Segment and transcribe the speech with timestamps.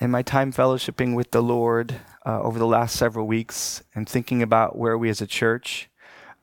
[0.00, 4.42] in my time fellowshipping with the Lord uh, over the last several weeks and thinking
[4.42, 5.90] about where we as a church,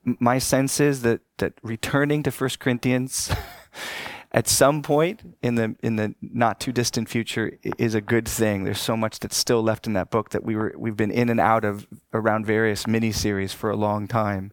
[0.03, 3.31] my sense is that, that returning to 1 Corinthians
[4.31, 8.65] at some point in the in the not too distant future is a good thing.
[8.65, 11.29] There's so much that's still left in that book that we were we've been in
[11.29, 14.51] and out of around various mini series for a long time.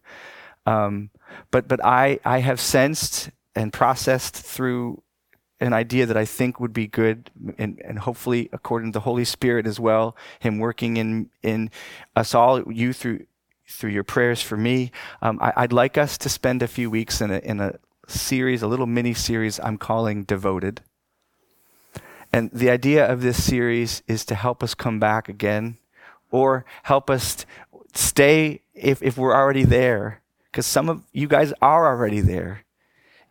[0.65, 1.09] Um,
[1.51, 5.03] but but I I have sensed and processed through
[5.63, 9.25] an idea that I think would be good and, and hopefully according to the Holy
[9.25, 11.71] Spirit as well, Him working in in
[12.15, 13.25] us all, you through
[13.67, 14.91] through your prayers for me.
[15.21, 18.61] Um, I, would like us to spend a few weeks in a in a series,
[18.61, 20.81] a little mini series I'm calling Devoted.
[22.31, 25.77] And the idea of this series is to help us come back again
[26.31, 27.45] or help us
[27.93, 30.21] stay if, if we're already there.
[30.51, 32.63] Because some of you guys are already there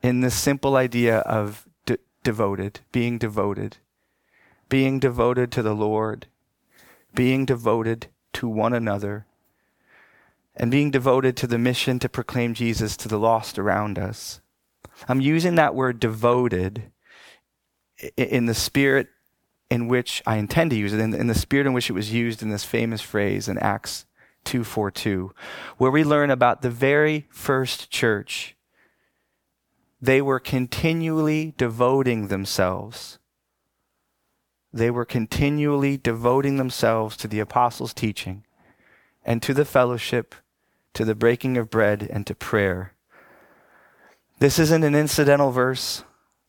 [0.03, 1.67] in this simple idea of
[2.23, 3.79] devoted, being devoted,
[4.69, 6.27] being devoted to the Lord,
[7.15, 9.27] being devoted to one another,
[10.55, 14.41] and being devoted to the mission to proclaim Jesus to the lost around us.
[15.09, 16.91] I'm using that word devoted
[18.17, 19.09] in the spirit
[19.71, 22.43] in which I intend to use it, in, the spirit in which it was used
[22.43, 24.05] in this famous phrase in Acts
[24.45, 25.31] 2:42,
[25.79, 28.55] where we learn about the very first church.
[30.03, 33.21] They were continually devoting themselves.
[34.73, 38.45] They were continually devoting themselves to the apostles' teaching
[39.25, 40.35] and to the fellowship,
[40.95, 42.95] to the breaking of bread, and to prayer.
[44.41, 46.03] This isn't an incidental verse.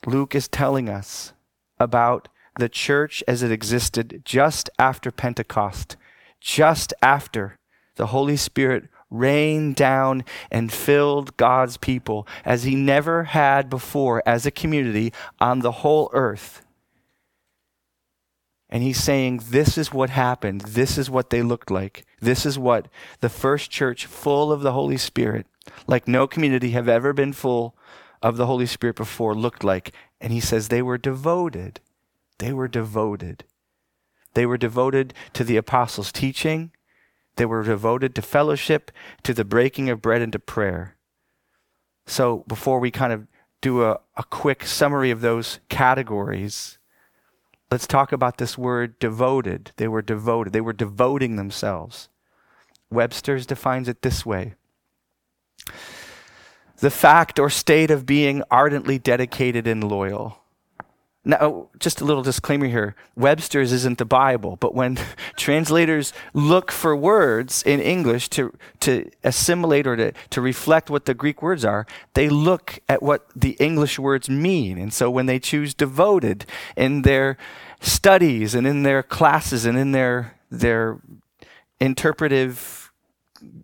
[0.07, 1.33] Luke is telling us
[1.79, 5.95] about the church as it existed just after Pentecost,
[6.39, 7.59] just after
[7.97, 14.45] the Holy Spirit rained down and filled God's people as he never had before as
[14.45, 16.65] a community on the whole earth.
[18.69, 20.61] And he's saying, This is what happened.
[20.61, 22.05] This is what they looked like.
[22.19, 22.87] This is what
[23.19, 25.45] the first church, full of the Holy Spirit,
[25.85, 27.75] like no community have ever been full
[28.23, 29.93] of the Holy Spirit before looked like.
[30.19, 31.81] And he says they were devoted.
[32.39, 33.43] They were devoted.
[34.33, 36.71] They were devoted to the apostles' teaching.
[37.35, 38.91] They were devoted to fellowship,
[39.23, 40.95] to the breaking of bread, and to prayer.
[42.05, 43.27] So before we kind of
[43.61, 46.77] do a, a quick summary of those categories,
[47.71, 49.71] let's talk about this word devoted.
[49.77, 50.53] They were devoted.
[50.53, 52.09] They were devoting themselves.
[52.91, 54.53] Webster's defines it this way
[56.77, 60.42] the fact or state of being ardently dedicated and loyal.
[61.25, 64.99] Now, oh, just a little disclaimer here Webster's isn't the Bible, but when
[65.37, 71.13] translators look for words in English to, to assimilate or to, to reflect what the
[71.13, 74.77] Greek words are, they look at what the English words mean.
[74.77, 76.45] And so when they choose devoted
[76.75, 77.37] in their
[77.79, 80.99] studies and in their classes and in their, their
[81.79, 82.91] interpretive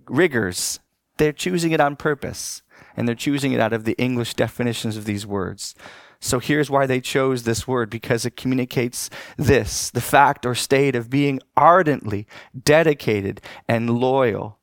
[0.08, 0.80] rigors,
[1.18, 2.62] they're choosing it on purpose
[2.96, 5.76] and they're choosing it out of the English definitions of these words.
[6.22, 10.96] So here's why they chose this word because it communicates this the fact or state
[10.96, 12.28] of being ardently
[12.62, 14.60] dedicated and loyal.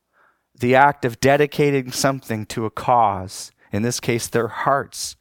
[0.58, 5.16] The act of dedicating something to a cause, in this case, their hearts,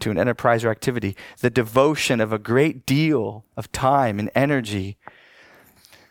[0.00, 1.16] to an enterprise or activity.
[1.40, 4.98] The devotion of a great deal of time and energy.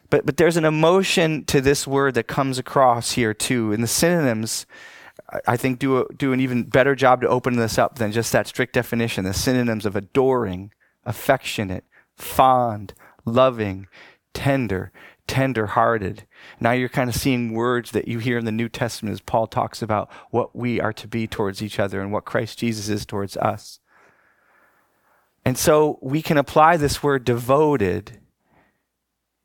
[0.09, 3.71] But, but there's an emotion to this word that comes across here too.
[3.71, 4.65] In the synonyms,
[5.47, 8.31] I think, do, a, do an even better job to open this up than just
[8.31, 9.23] that strict definition.
[9.23, 10.71] The synonyms of adoring,
[11.05, 12.93] affectionate, fond,
[13.25, 13.87] loving,
[14.33, 14.91] tender,
[15.27, 16.27] tender hearted.
[16.59, 19.47] Now you're kind of seeing words that you hear in the New Testament as Paul
[19.47, 23.05] talks about what we are to be towards each other and what Christ Jesus is
[23.05, 23.79] towards us.
[25.43, 28.19] And so we can apply this word devoted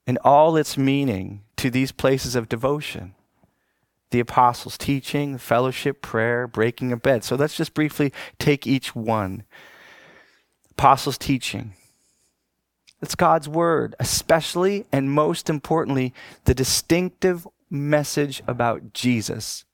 [0.06, 3.14] in all its meaning to these places of devotion
[4.10, 7.24] the apostles' teaching, fellowship, prayer, breaking of bread.
[7.24, 9.44] So let's just briefly take each one.
[10.72, 11.74] Apostles' teaching.
[13.02, 16.12] It's God's word, especially and most importantly,
[16.44, 19.64] the distinctive message about Jesus.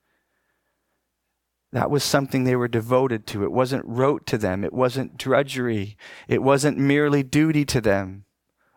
[1.72, 3.42] That was something they were devoted to.
[3.42, 4.64] It wasn't rote to them.
[4.64, 5.96] It wasn't drudgery.
[6.28, 8.24] It wasn't merely duty to them,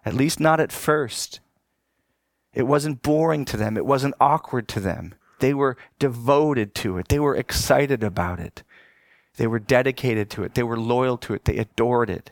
[0.03, 1.39] at least not at first.
[2.53, 3.77] It wasn't boring to them.
[3.77, 5.13] It wasn't awkward to them.
[5.39, 7.07] They were devoted to it.
[7.07, 8.63] They were excited about it.
[9.37, 10.55] They were dedicated to it.
[10.55, 11.45] They were loyal to it.
[11.45, 12.31] They adored it.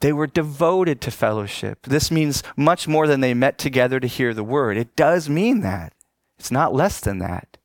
[0.00, 1.86] They were devoted to fellowship.
[1.86, 4.76] This means much more than they met together to hear the word.
[4.76, 5.94] It does mean that.
[6.38, 7.56] It's not less than that.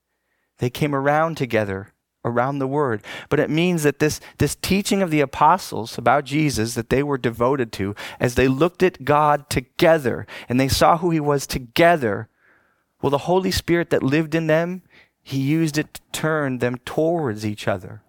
[0.59, 3.03] They came around together around the word.
[3.27, 7.17] But it means that this, this teaching of the apostles about Jesus that they were
[7.17, 12.28] devoted to, as they looked at God together and they saw who he was together,
[13.01, 14.83] well, the Holy Spirit that lived in them,
[15.21, 18.01] he used it to turn them towards each other.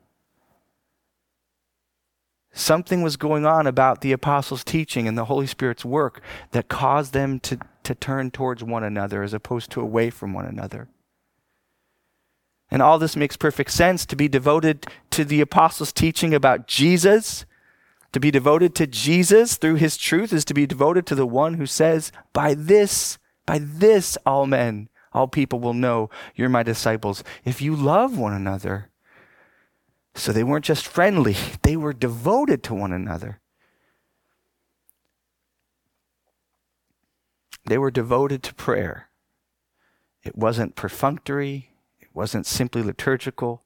[2.53, 6.21] Something was going on about the apostles' teaching and the Holy Spirit's work
[6.51, 10.47] that caused them to, to turn towards one another as opposed to away from one
[10.47, 10.89] another.
[12.71, 17.45] And all this makes perfect sense to be devoted to the apostles' teaching about Jesus.
[18.13, 21.55] To be devoted to Jesus through his truth is to be devoted to the one
[21.55, 23.19] who says, By this,
[23.51, 28.33] by this, all men, all people will know you're my disciples if you love one
[28.33, 28.91] another.
[30.15, 33.41] So they weren't just friendly, they were devoted to one another.
[37.67, 39.09] They were devoted to prayer.
[40.23, 43.65] It wasn't perfunctory, it wasn't simply liturgical.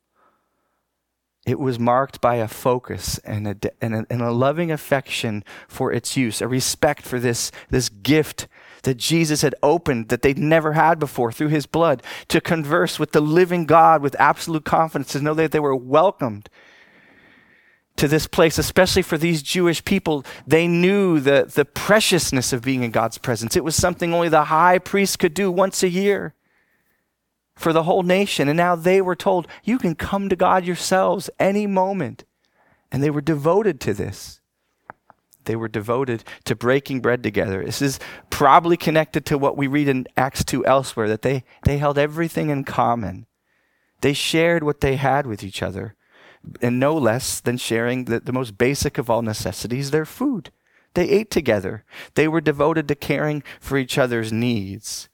[1.44, 5.92] It was marked by a focus and a, and a, and a loving affection for
[5.92, 8.48] its use, a respect for this, this gift
[8.84, 13.12] that Jesus had opened that they'd never had before through his blood, to converse with
[13.12, 16.48] the living God with absolute confidence, to know that they were welcomed
[17.96, 20.24] to this place, especially for these Jewish people.
[20.46, 23.56] They knew the, the preciousness of being in God's presence.
[23.56, 26.34] It was something only the high priest could do once a year
[27.54, 28.48] for the whole nation.
[28.48, 32.24] And now they were told, you can come to God yourselves any moment.
[32.90, 34.40] And they were devoted to this.
[35.44, 37.64] They were devoted to breaking bread together.
[37.64, 37.98] This is
[38.30, 42.50] probably connected to what we read in Acts 2 elsewhere, that they, they held everything
[42.50, 43.26] in common.
[44.00, 45.94] They shared what they had with each other,
[46.60, 50.50] and no less than sharing the, the most basic of all necessities, their food.
[50.94, 51.84] They ate together.
[52.14, 55.08] They were devoted to caring for each other's needs.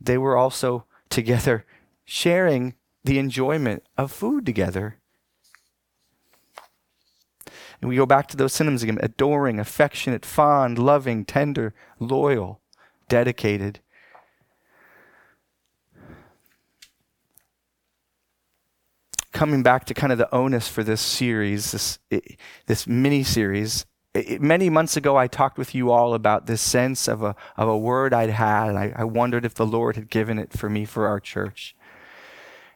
[0.00, 1.64] They were also together,
[2.04, 2.74] sharing
[3.04, 4.98] the enjoyment of food together.
[7.80, 12.60] And we go back to those synonyms again adoring, affectionate, fond, loving, tender, loyal,
[13.08, 13.80] dedicated.
[19.32, 21.98] Coming back to kind of the onus for this series, this,
[22.66, 23.84] this mini series,
[24.40, 27.76] many months ago, I talked with you all about this sense of a, of a
[27.76, 30.84] word I'd had, and I, I wondered if the Lord had given it for me
[30.84, 31.74] for our church.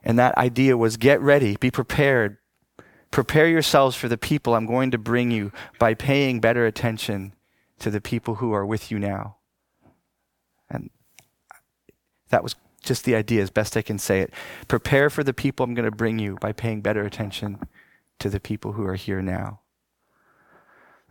[0.03, 2.37] And that idea was get ready, be prepared,
[3.11, 7.33] prepare yourselves for the people I'm going to bring you by paying better attention
[7.79, 9.37] to the people who are with you now.
[10.69, 10.89] And
[12.29, 14.33] that was just the idea as best I can say it.
[14.67, 17.59] Prepare for the people I'm going to bring you by paying better attention
[18.19, 19.60] to the people who are here now.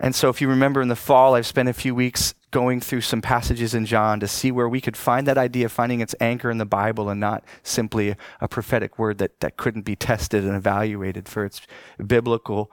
[0.03, 3.03] And so, if you remember in the fall, I've spent a few weeks going through
[3.03, 6.51] some passages in John to see where we could find that idea, finding its anchor
[6.51, 10.57] in the Bible and not simply a prophetic word that, that couldn't be tested and
[10.57, 11.61] evaluated for its
[12.05, 12.73] biblical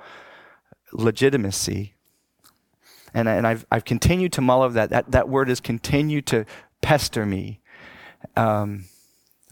[0.94, 1.96] legitimacy.
[3.14, 4.90] And, and I've, I've continued to mull over that.
[4.90, 5.12] that.
[5.12, 6.46] That word has continued to
[6.82, 7.60] pester me.
[8.36, 8.86] Um,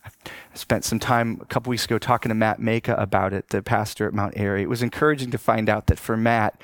[0.05, 0.09] I
[0.53, 4.07] spent some time a couple weeks ago talking to Matt Maka about it, the pastor
[4.07, 4.61] at Mount Airy.
[4.61, 6.61] It was encouraging to find out that for Matt,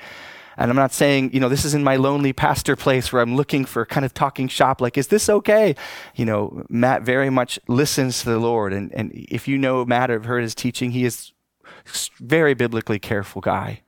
[0.56, 3.36] and I'm not saying, you know, this is in my lonely pastor place where I'm
[3.36, 5.74] looking for kind of talking shop, like, is this okay?
[6.14, 8.72] You know, Matt very much listens to the Lord.
[8.72, 11.32] And, and if you know Matt or have heard his teaching, he is
[12.18, 13.82] very biblically careful guy,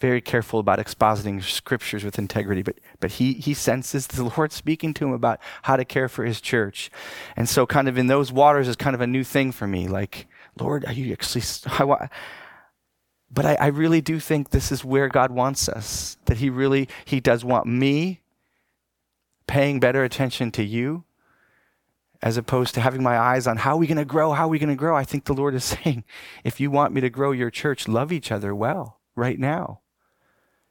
[0.00, 2.62] very careful about expositing scriptures with integrity.
[2.62, 6.24] But, but he, he senses the Lord speaking to him about how to care for
[6.24, 6.90] his church.
[7.36, 9.88] And so kind of in those waters is kind of a new thing for me.
[9.88, 10.26] Like,
[10.58, 12.08] Lord, are you actually, I,
[13.30, 16.16] but I, I really do think this is where God wants us.
[16.26, 18.20] That He really, He does want me
[19.46, 21.04] paying better attention to you
[22.22, 24.32] as opposed to having my eyes on how are we going to grow?
[24.32, 24.94] How are we going to grow?
[24.94, 26.04] I think the Lord is saying,
[26.44, 29.80] if you want me to grow your church, love each other well right now.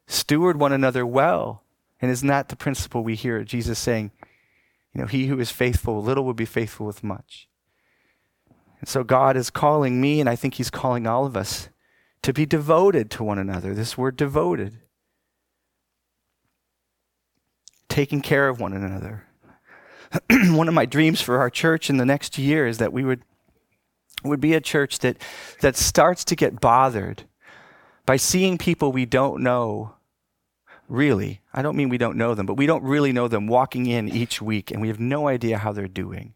[0.07, 1.63] Steward one another well.
[2.01, 4.11] And isn't that the principle we hear Jesus saying,
[4.93, 7.47] you know, he who is faithful little will be faithful with much.
[8.79, 11.69] And so God is calling me, and I think He's calling all of us
[12.23, 13.73] to be devoted to one another.
[13.73, 14.77] This word devoted.
[17.87, 19.25] Taking care of one another.
[20.29, 23.21] one of my dreams for our church in the next year is that we would,
[24.23, 25.17] would be a church that,
[25.61, 27.23] that starts to get bothered
[28.05, 29.93] by seeing people we don't know
[30.87, 31.41] really.
[31.53, 34.09] I don't mean we don't know them, but we don't really know them walking in
[34.09, 36.33] each week and we have no idea how they're doing.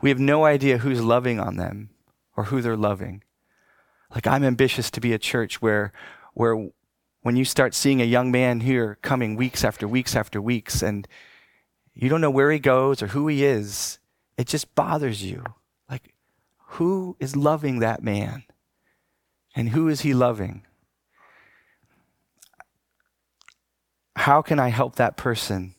[0.00, 1.90] We have no idea who's loving on them
[2.36, 3.22] or who they're loving.
[4.14, 5.92] Like I'm ambitious to be a church where
[6.34, 6.68] where
[7.22, 11.06] when you start seeing a young man here coming weeks after weeks after weeks and
[11.94, 13.98] you don't know where he goes or who he is,
[14.38, 15.44] it just bothers you.
[15.88, 16.14] Like
[16.58, 18.44] who is loving that man?
[19.54, 20.64] And who is he loving?
[24.16, 25.74] How can I help that person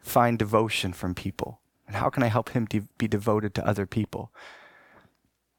[0.00, 1.60] find devotion from people?
[1.86, 4.32] And how can I help him de- be devoted to other people?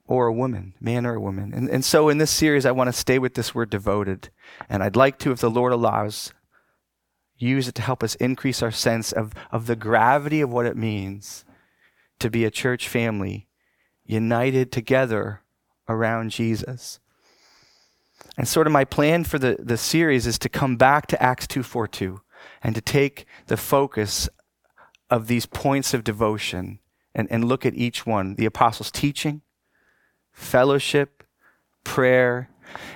[0.09, 1.53] Or a woman, man or a woman.
[1.53, 4.29] And, and so in this series, I want to stay with this word devoted.
[4.67, 6.33] And I'd like to, if the Lord allows,
[7.37, 10.75] use it to help us increase our sense of, of the gravity of what it
[10.75, 11.45] means
[12.17, 13.47] to be a church family
[14.03, 15.43] united together
[15.87, 16.99] around Jesus.
[18.35, 21.45] And sort of my plan for the, the series is to come back to Acts
[21.45, 22.21] 2.42
[22.63, 24.27] and to take the focus
[25.09, 26.79] of these points of devotion
[27.13, 28.35] and, and look at each one.
[28.35, 29.41] The apostles' teaching,
[30.39, 31.24] fellowship,
[31.84, 32.50] prayer,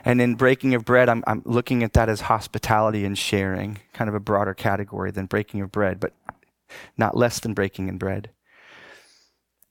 [0.05, 4.09] and in breaking of bread, I'm, I'm looking at that as hospitality and sharing, kind
[4.09, 6.13] of a broader category than breaking of bread, but
[6.97, 8.29] not less than breaking in bread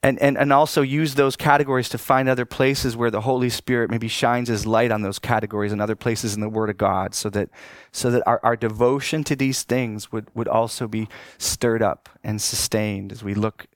[0.02, 3.88] and, and, and also use those categories to find other places where the Holy Spirit
[3.88, 7.14] maybe shines his light on those categories and other places in the Word of God
[7.14, 7.50] so that,
[7.92, 12.42] so that our, our devotion to these things would, would also be stirred up and
[12.42, 13.66] sustained as we look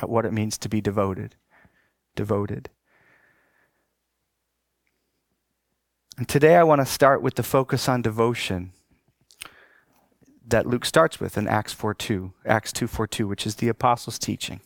[0.00, 1.36] at what it means to be devoted.
[2.16, 2.70] Devoted.
[6.18, 8.72] And today I want to start with the focus on devotion
[10.44, 14.60] that Luke starts with in Acts 4:2, Acts 2:42, which is the apostles' teaching.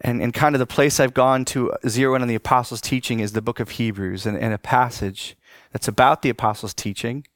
[0.00, 3.18] And, and kind of the place I've gone to zero in on the apostles' teaching
[3.18, 5.36] is the book of Hebrews and, and a passage
[5.72, 7.26] that's about the apostles' teaching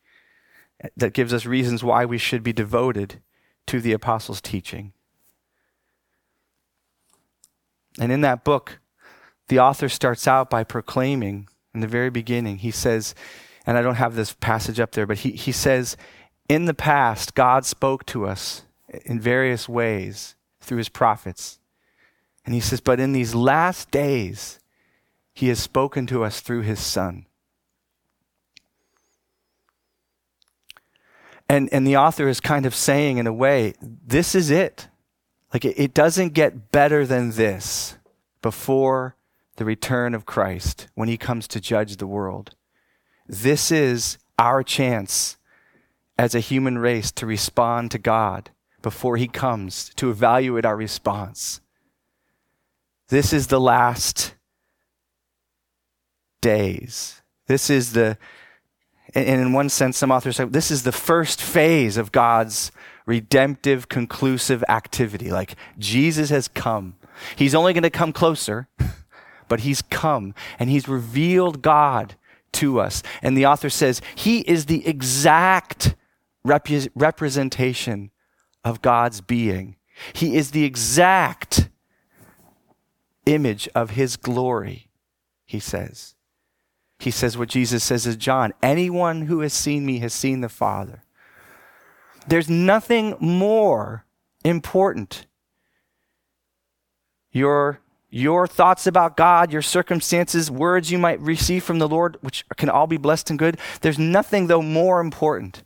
[0.81, 3.21] eh, that gives us reasons why we should be devoted
[3.67, 4.93] to the apostles' teaching.
[7.99, 8.79] And in that book,
[9.49, 13.15] the author starts out by proclaiming in the very beginning, he says,
[13.67, 15.97] and I don't have this passage up there, but he, he says,
[16.49, 18.63] In the past, God spoke to us
[19.05, 21.59] in various ways through his prophets.
[22.45, 24.61] And he says, But in these last days,
[25.35, 27.27] he has spoken to us through his son.
[31.49, 34.89] And, and the author is kind of saying, in a way, this is it.
[35.53, 37.97] Like, it, it doesn't get better than this
[38.41, 39.16] before
[39.57, 42.55] the return of Christ when he comes to judge the world.
[43.27, 45.37] This is our chance
[46.19, 48.51] as a human race to respond to God
[48.83, 51.61] before he comes to evaluate our response.
[53.09, 54.35] This is the last
[56.41, 57.23] days.
[57.47, 58.19] This is the,
[59.15, 62.73] and in one sense, some authors say this is the first phase of God's
[63.07, 65.31] redemptive, conclusive activity.
[65.31, 66.97] Like Jesus has come.
[67.37, 68.69] He's only going to come closer,
[69.49, 72.17] but he's come and he's revealed God
[72.53, 73.03] to us.
[73.23, 75.95] And the author says he is the exact
[76.45, 78.11] rep- representation
[78.65, 79.77] of God's being.
[80.13, 81.69] He is the exact
[83.25, 84.89] image of his glory,
[85.45, 86.15] he says.
[86.99, 90.49] He says what Jesus says is John anyone who has seen me has seen the
[90.49, 91.03] Father.
[92.27, 94.05] There's nothing more
[94.45, 95.27] important.
[97.31, 97.81] Your,
[98.17, 102.71] your thoughts about God, your circumstances, words you might receive from the Lord, which can
[102.71, 103.59] all be blessed and good.
[103.83, 105.63] There's nothing, though, more important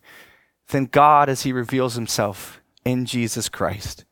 [0.68, 4.04] than God as he reveals himself in Jesus Christ.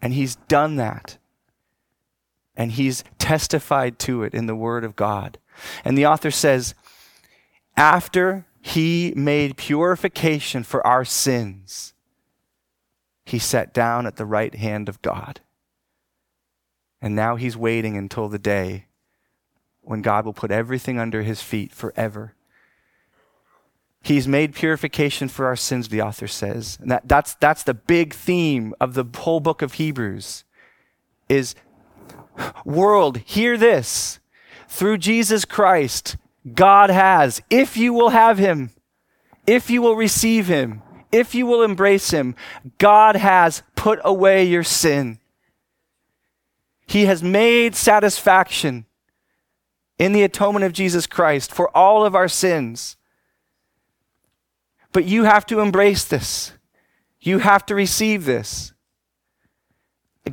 [0.00, 1.18] And he's done that
[2.56, 5.36] and he's testified to it in the Word of God.
[5.84, 6.74] And the author says,
[7.76, 11.92] after he made purification for our sins,
[13.26, 15.40] he sat down at the right hand of God.
[17.04, 18.86] And now he's waiting until the day
[19.82, 22.32] when God will put everything under his feet forever.
[24.00, 26.78] He's made purification for our sins, the author says.
[26.80, 30.44] And that, that's, that's the big theme of the whole book of Hebrews
[31.28, 31.54] is
[32.64, 34.18] world, hear this.
[34.66, 36.16] Through Jesus Christ,
[36.54, 38.70] God has, if you will have him,
[39.46, 40.80] if you will receive him,
[41.12, 42.34] if you will embrace him,
[42.78, 45.18] God has put away your sin.
[46.86, 48.86] He has made satisfaction
[49.98, 52.96] in the atonement of Jesus Christ for all of our sins.
[54.92, 56.52] But you have to embrace this.
[57.20, 58.72] You have to receive this.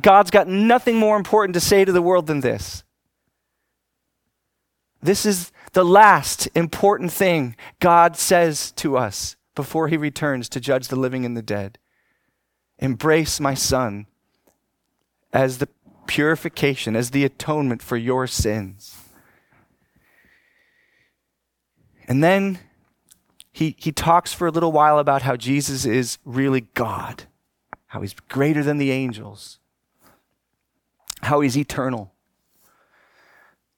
[0.00, 2.84] God's got nothing more important to say to the world than this.
[5.02, 10.88] This is the last important thing God says to us before he returns to judge
[10.88, 11.78] the living and the dead.
[12.78, 14.06] Embrace my son
[15.32, 15.68] as the
[16.06, 18.96] purification, as the atonement for your sins.
[22.08, 22.58] And then
[23.52, 27.24] he, he talks for a little while about how Jesus is really God,
[27.86, 29.58] how he's greater than the angels,
[31.22, 32.12] how he's eternal.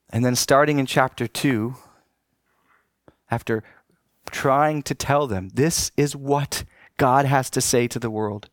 [0.09, 1.75] And then starting in chapter 2,
[3.29, 3.63] after
[4.31, 6.63] trying to tell them this is what
[6.97, 8.49] God has to say to the world,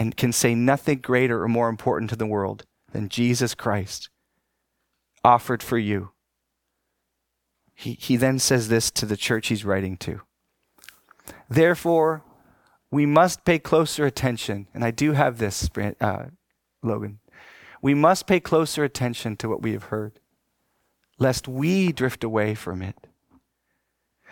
[0.00, 4.08] and can say nothing greater or more important to the world than Jesus Christ
[5.22, 6.12] offered for you.
[7.74, 10.22] He, he then says this to the church he's writing to.
[11.50, 12.24] Therefore,
[12.90, 15.68] we must pay closer attention, and I do have this,
[16.00, 16.24] uh,
[16.82, 17.20] Logan.
[17.82, 20.18] We must pay closer attention to what we have heard,
[21.18, 23.06] lest we drift away from it.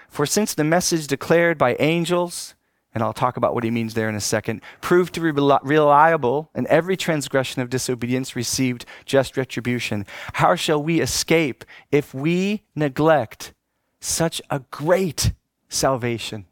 [0.08, 2.54] For since the message declared by angels,
[2.98, 6.50] and I'll talk about what he means there in a second, proved to be reliable,
[6.52, 13.54] and every transgression of disobedience received just retribution, how shall we escape if we neglect
[14.00, 15.30] such a great
[15.68, 16.46] salvation?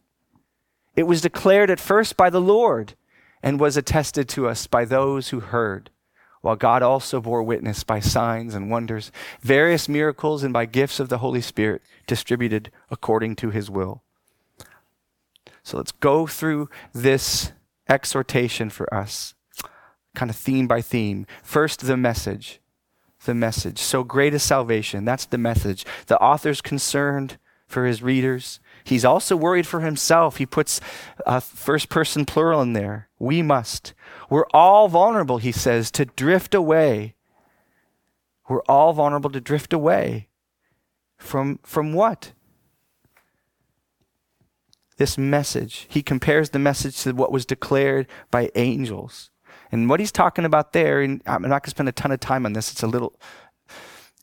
[0.95, 2.95] It was declared at first by the Lord
[3.43, 5.91] and was attested to us by those who heard
[6.43, 9.11] while God also bore witness by signs and wonders,
[9.41, 14.05] various miracles, and by gifts of the Holy Spirit distributed according to his will.
[15.67, 17.51] So let's go through this
[17.89, 19.35] exhortation for us,
[20.15, 21.27] kind of theme by theme.
[21.43, 22.61] First, the message.
[23.25, 23.81] The message.
[23.81, 25.05] So great is salvation.
[25.05, 25.85] That's the message.
[26.07, 28.61] The author's concerned for his readers.
[28.85, 30.37] He's also worried for himself.
[30.37, 30.81] He puts
[31.27, 33.09] a first person plural in there.
[33.19, 33.93] We must.
[34.31, 37.17] We're all vulnerable, he says, to drift away.
[38.49, 40.29] We're all vulnerable to drift away.
[41.19, 42.35] From, from what?
[44.97, 45.87] This message.
[45.89, 49.31] He compares the message to what was declared by angels.
[49.71, 52.21] And what he's talking about there, and I'm not going to spend a ton of
[52.21, 53.19] time on this, it's a little,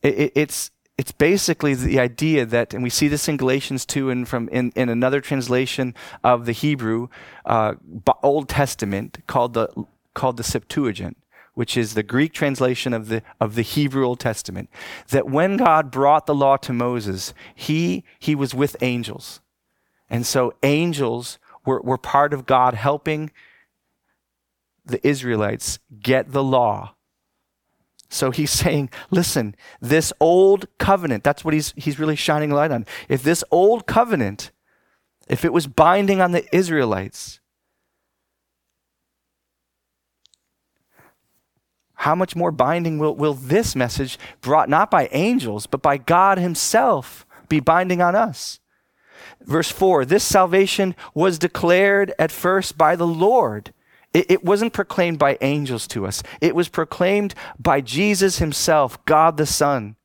[0.01, 4.09] it, it, it's, it's basically the idea that, and we see this in Galatians 2
[4.09, 7.07] and from in, in another translation of the Hebrew
[7.45, 7.73] uh,
[8.21, 9.67] Old Testament called the,
[10.13, 11.17] called the Septuagint,
[11.55, 14.69] which is the Greek translation of the, of the Hebrew Old Testament,
[15.09, 19.41] that when God brought the law to Moses, he, he was with angels.
[20.13, 23.31] And so angels were, were part of God helping
[24.85, 26.95] the Israelites get the law
[28.13, 32.85] so he's saying, listen, this old covenant, that's what he's, he's really shining light on.
[33.09, 34.51] If this old covenant,
[35.27, 37.39] if it was binding on the Israelites,
[41.95, 46.37] how much more binding will, will this message, brought not by angels, but by God
[46.37, 48.59] Himself, be binding on us?
[49.45, 53.73] Verse 4 This salvation was declared at first by the Lord
[54.13, 59.37] it, it wasn't proclaimed by angels to us, it was proclaimed by Jesus himself, God
[59.37, 59.95] the Son.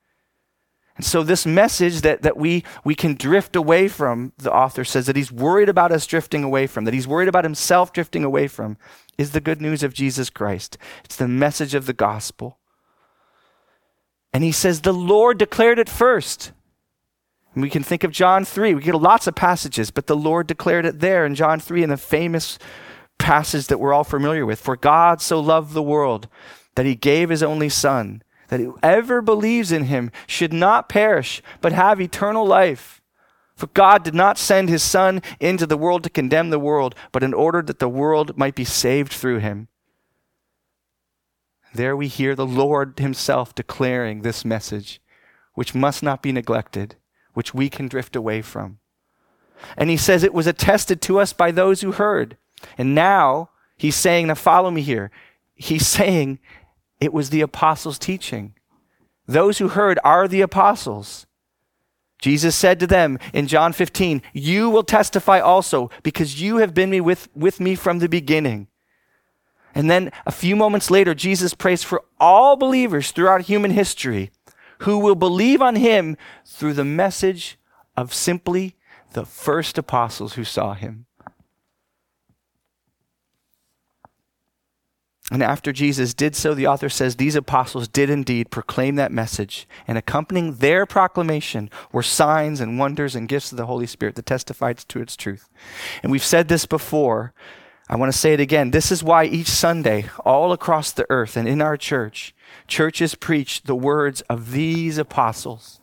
[0.97, 5.07] And so, this message that, that we, we can drift away from, the author says
[5.07, 8.49] that he's worried about us drifting away from, that he's worried about himself drifting away
[8.49, 8.77] from,
[9.17, 10.77] is the good news of Jesus Christ.
[11.05, 12.59] It's the message of the gospel.
[14.33, 16.53] And he says, the Lord declared it first.
[17.63, 18.75] We can think of John 3.
[18.75, 21.91] We get lots of passages, but the Lord declared it there in John 3 in
[21.91, 22.59] the famous
[23.19, 24.61] passage that we're all familiar with.
[24.61, 26.29] For God so loved the world
[26.77, 31.73] that he gave his only Son, that whoever believes in him should not perish, but
[31.73, 33.03] have eternal life.
[33.57, 37.25] For God did not send his Son into the world to condemn the world, but
[37.25, 39.67] in order that the world might be saved through him.
[41.75, 45.01] There we hear the Lord himself declaring this message,
[45.55, 46.95] which must not be neglected,
[47.39, 48.81] which we can drift away from.
[49.77, 52.37] And he says it was attested to us by those who heard.
[52.77, 55.13] And now he's saying, now follow me here.
[55.55, 56.41] He's saying
[56.99, 58.55] it was the apostles' teaching.
[59.29, 61.27] Those who heard are the apostles.
[62.19, 66.91] Jesus said to them in John 15, You will testify also, because you have been
[66.91, 68.67] me with, with me from the beginning.
[69.77, 74.33] And then a few moments later, Jesus prays for all believers throughout human history
[74.79, 77.59] who will believe on him through the message
[77.97, 78.77] of simply
[79.13, 81.07] the first apostles who saw him.
[85.31, 89.69] And after Jesus did so, the author says these apostles did indeed proclaim that message,
[89.87, 94.25] and accompanying their proclamation were signs and wonders and gifts of the Holy Spirit that
[94.25, 95.51] testified to its truth.
[96.03, 97.35] And we've said this before.
[97.91, 98.71] I want to say it again.
[98.71, 102.35] This is why each Sunday, all across the earth and in our church,
[102.67, 105.81] churches preach the words of these apostles.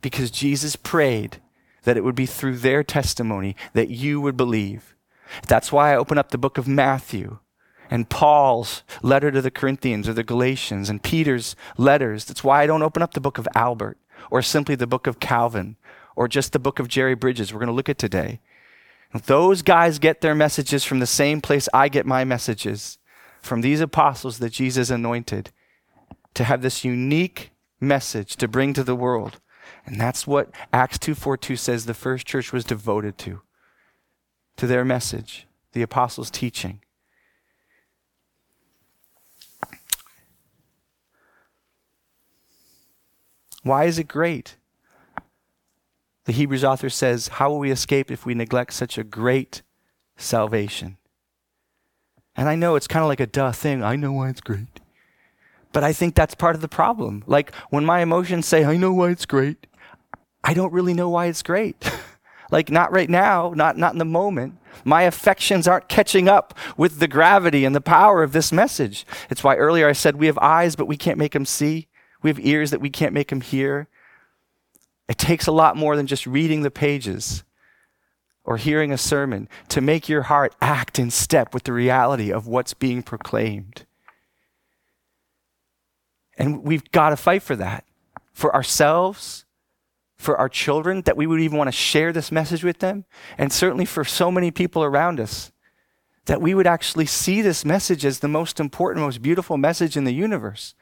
[0.00, 1.40] Because Jesus prayed
[1.82, 4.94] that it would be through their testimony that you would believe.
[5.46, 7.38] That's why I open up the book of Matthew
[7.90, 12.24] and Paul's letter to the Corinthians or the Galatians and Peter's letters.
[12.24, 13.98] That's why I don't open up the book of Albert
[14.30, 15.76] or simply the book of Calvin
[16.16, 18.40] or just the book of Jerry Bridges we're going to look at today.
[19.24, 22.98] Those guys get their messages from the same place I get my messages
[23.40, 25.50] from these apostles that Jesus anointed
[26.38, 29.40] to have this unique message to bring to the world.
[29.84, 33.42] And that's what Acts 2:42 says the first church was devoted to.
[34.58, 36.80] To their message, the apostles' teaching.
[43.64, 44.54] Why is it great?
[46.24, 49.62] The Hebrews author says, How will we escape if we neglect such a great
[50.16, 50.98] salvation?
[52.36, 53.82] And I know it's kind of like a duh thing.
[53.82, 54.78] I know why it's great.
[55.72, 57.24] But I think that's part of the problem.
[57.26, 59.66] Like when my emotions say, I know why it's great,
[60.42, 61.90] I don't really know why it's great.
[62.50, 64.58] like not right now, not, not in the moment.
[64.84, 69.06] My affections aren't catching up with the gravity and the power of this message.
[69.28, 71.88] It's why earlier I said we have eyes, but we can't make them see.
[72.22, 73.88] We have ears that we can't make them hear.
[75.08, 77.44] It takes a lot more than just reading the pages
[78.44, 82.46] or hearing a sermon to make your heart act in step with the reality of
[82.46, 83.84] what's being proclaimed.
[86.38, 87.84] And we've got to fight for that
[88.32, 89.44] for ourselves,
[90.16, 93.04] for our children, that we would even want to share this message with them,
[93.36, 95.50] and certainly for so many people around us,
[96.26, 100.04] that we would actually see this message as the most important, most beautiful message in
[100.04, 100.76] the universe.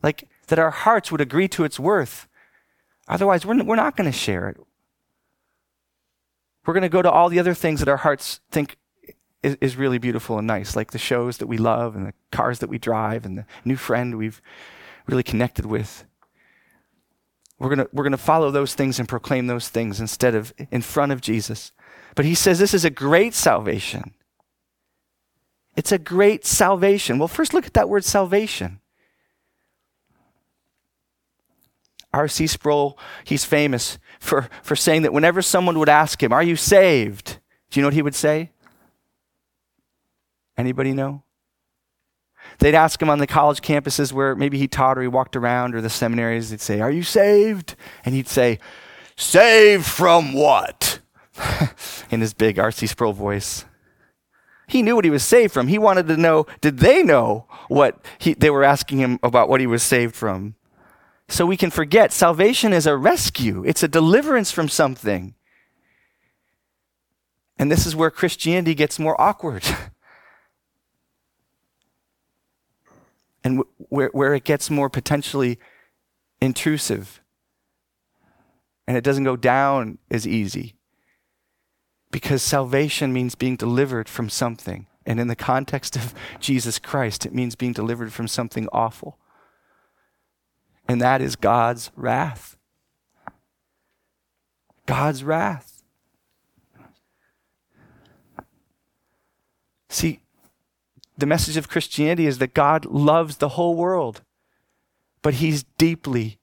[0.00, 2.28] Like that our hearts would agree to its worth.
[3.08, 4.58] Otherwise, we're, we're not going to share it.
[6.64, 8.76] We're going to go to all the other things that our hearts think
[9.42, 12.60] is, is really beautiful and nice, like the shows that we love and the cars
[12.60, 14.40] that we drive and the new friend we've
[15.06, 16.04] really connected with.
[17.58, 20.82] We're going we're going to follow those things and proclaim those things instead of in
[20.82, 21.72] front of Jesus.
[22.14, 24.14] But he says this is a great salvation.
[25.76, 27.18] It's a great salvation.
[27.18, 28.80] Well, first look at that word salvation.
[32.12, 32.46] R.C.
[32.46, 37.38] Sproul, he's famous for, for saying that whenever someone would ask him, Are you saved?
[37.70, 38.50] Do you know what he would say?
[40.56, 41.22] Anybody know?
[42.62, 45.74] They'd ask him on the college campuses where maybe he taught or he walked around
[45.74, 47.74] or the seminaries, they'd say, Are you saved?
[48.04, 48.60] And he'd say,
[49.16, 51.00] Saved from what?
[52.12, 52.86] In his big R.C.
[52.86, 53.64] Sproul voice.
[54.68, 55.66] He knew what he was saved from.
[55.66, 59.60] He wanted to know, did they know what he, they were asking him about what
[59.60, 60.54] he was saved from?
[61.28, 65.34] So we can forget salvation is a rescue, it's a deliverance from something.
[67.58, 69.64] And this is where Christianity gets more awkward.
[73.44, 75.58] and where, where it gets more potentially
[76.40, 77.20] intrusive.
[78.86, 80.74] And it doesn't go down as easy.
[82.10, 84.86] Because salvation means being delivered from something.
[85.06, 89.18] And in the context of Jesus Christ, it means being delivered from something awful.
[90.88, 92.56] And that is God's wrath.
[94.86, 95.82] God's wrath.
[99.88, 100.21] See,
[101.16, 104.22] the message of Christianity is that God loves the whole world,
[105.20, 106.38] but he's deeply,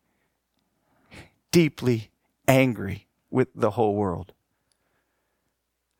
[1.51, 2.09] deeply
[2.47, 4.33] angry with the whole world.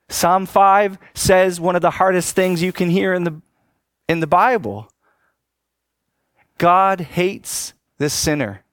[0.10, 3.42] Psalm 5 says one of the hardest things you can hear in the,
[4.08, 4.92] in the Bible
[6.58, 8.66] God hates the sinner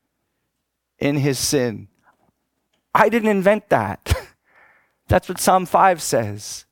[0.98, 1.88] in his sin.
[2.94, 4.12] I didn't invent that.
[5.08, 6.65] That's what Psalm 5 says.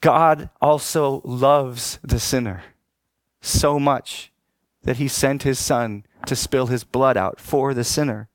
[0.00, 2.62] God also loves the sinner
[3.40, 4.32] so much
[4.82, 8.28] that he sent his son to spill his blood out for the sinner.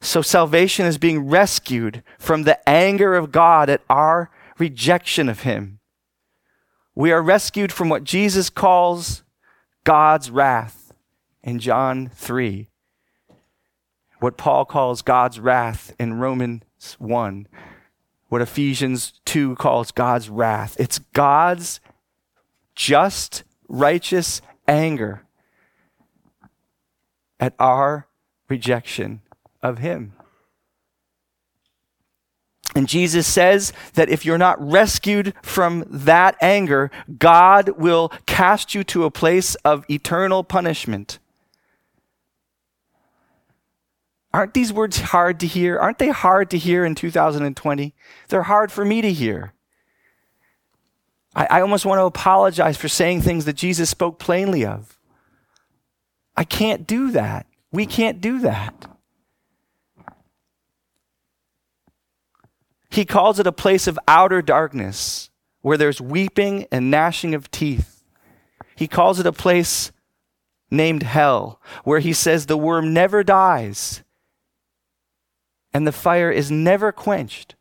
[0.00, 5.80] So salvation is being rescued from the anger of God at our rejection of him.
[6.94, 9.22] We are rescued from what Jesus calls
[9.82, 10.92] God's wrath
[11.42, 12.68] in John 3.
[14.20, 17.48] What Paul calls God's wrath in Romans 1
[18.34, 20.74] what Ephesians 2 calls God's wrath.
[20.76, 21.78] It's God's
[22.74, 25.22] just, righteous anger
[27.38, 28.08] at our
[28.48, 29.20] rejection
[29.62, 30.14] of Him.
[32.74, 38.82] And Jesus says that if you're not rescued from that anger, God will cast you
[38.82, 41.20] to a place of eternal punishment.
[44.34, 45.78] Aren't these words hard to hear?
[45.78, 47.94] Aren't they hard to hear in 2020?
[48.28, 49.52] They're hard for me to hear.
[51.36, 54.98] I, I, almost want to apologize for saying things that Jesus spoke plainly of.
[56.36, 57.46] I can't do that.
[57.70, 58.86] We can't do that.
[62.90, 68.02] He calls it a place of outer darkness where there's weeping and gnashing of teeth.
[68.74, 69.92] He calls it a place
[70.72, 74.02] named hell where he says the worm never dies
[75.74, 77.56] and the fire is never quenched.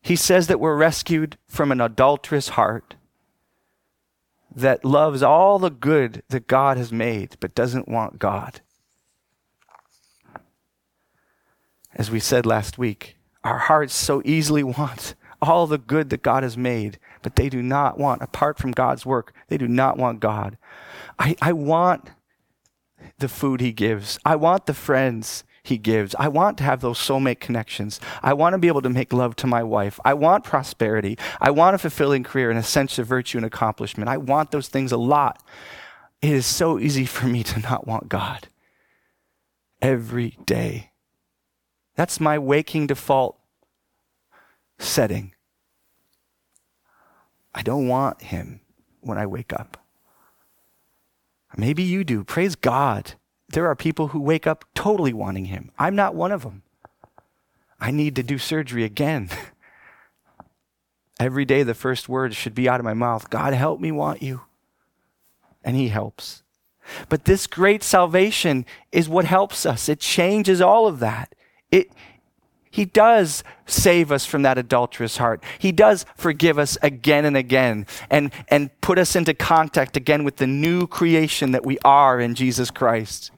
[0.00, 2.96] He says that we're rescued from an adulterous heart
[4.54, 8.60] that loves all the good that God has made but doesn't want God.
[11.94, 16.42] As we said last week, our hearts so easily want all the good that God
[16.42, 20.20] has made, but they do not want, apart from God's work, they do not want
[20.20, 20.56] God.
[21.18, 22.10] I, I want
[23.18, 26.14] the food He gives, I want the friends he gives.
[26.18, 28.00] I want to have those soulmate connections.
[28.22, 30.00] I want to be able to make love to my wife.
[30.04, 31.16] I want prosperity.
[31.40, 34.08] I want a fulfilling career and a sense of virtue and accomplishment.
[34.08, 35.42] I want those things a lot.
[36.20, 38.48] It is so easy for me to not want God
[39.80, 40.90] every day.
[41.94, 43.38] That's my waking default
[44.78, 45.31] setting.
[47.54, 48.60] I don't want Him
[49.00, 49.78] when I wake up.
[51.56, 52.24] Maybe you do.
[52.24, 53.14] Praise God
[53.52, 55.70] there are people who wake up totally wanting him.
[55.78, 56.62] I'm not one of them.
[57.78, 59.28] I need to do surgery again.
[61.20, 64.22] Every day, the first words should be out of my mouth God, help me want
[64.22, 64.42] you.
[65.62, 66.42] And he helps.
[67.08, 69.88] But this great salvation is what helps us.
[69.88, 71.34] It changes all of that.
[71.70, 71.90] It,
[72.72, 75.44] he does save us from that adulterous heart.
[75.58, 80.38] He does forgive us again and again and, and put us into contact again with
[80.38, 83.30] the new creation that we are in Jesus Christ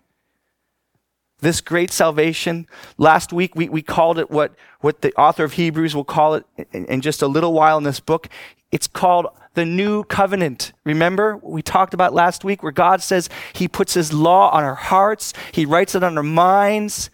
[1.40, 2.66] this great salvation.
[2.96, 6.46] Last week, we, we called it what, what the author of Hebrews will call it
[6.72, 8.28] in, in just a little while in this book.
[8.72, 10.72] It's called the new covenant.
[10.84, 14.74] Remember we talked about last week where God says he puts his law on our
[14.74, 15.32] hearts.
[15.52, 17.10] He writes it on our minds.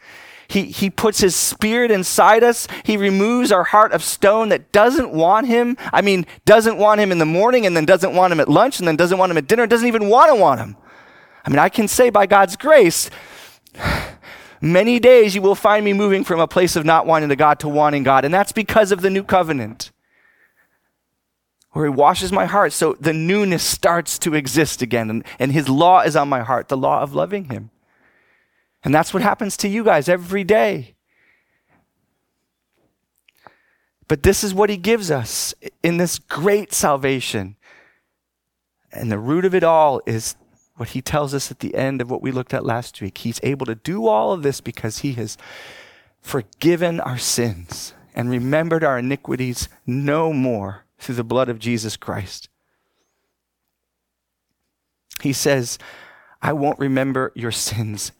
[0.50, 2.66] He, he puts his spirit inside us.
[2.82, 5.76] He removes our heart of stone that doesn't want him.
[5.92, 8.80] I mean, doesn't want him in the morning and then doesn't want him at lunch
[8.80, 10.76] and then doesn't want him at dinner, doesn't even want to want him.
[11.46, 13.10] I mean, I can say by God's grace,
[14.60, 17.60] Many days you will find me moving from a place of not wanting to God
[17.60, 18.26] to wanting God.
[18.26, 19.90] And that's because of the new covenant
[21.72, 22.74] where he washes my heart.
[22.74, 25.08] So the newness starts to exist again.
[25.08, 27.70] And, and his law is on my heart, the law of loving him.
[28.82, 30.94] And that's what happens to you guys every day.
[34.08, 37.56] But this is what he gives us in this great salvation.
[38.90, 40.34] And the root of it all is
[40.76, 43.18] what he tells us at the end of what we looked at last week.
[43.18, 45.36] He's able to do all of this because he has
[46.20, 52.48] forgiven our sins and remembered our iniquities no more through the blood of Jesus Christ.
[55.22, 55.78] He says,
[56.42, 58.12] I won't remember your sins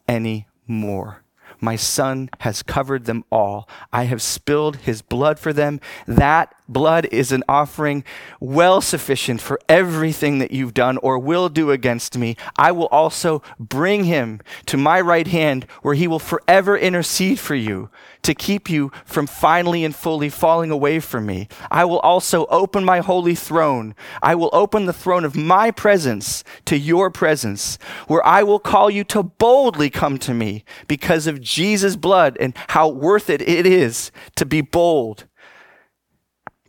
[0.71, 1.25] anymore.
[1.61, 3.69] My son has covered them all.
[3.93, 5.81] I have spilled his blood for them.
[6.07, 8.05] That blood is an offering
[8.41, 12.37] well sufficient for everything that you've done or will do against me.
[12.57, 17.55] I will also bring him to my right hand where he will forever intercede for
[17.55, 17.91] you
[18.23, 21.49] to keep you from finally and fully falling away from me.
[21.71, 23.95] I will also open my holy throne.
[24.23, 28.91] I will open the throne of my presence to your presence where I will call
[28.91, 33.67] you to boldly come to me because of Jesus' blood and how worth it it
[33.67, 35.27] is to be bold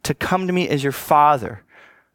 [0.04, 1.64] to come to me as your Father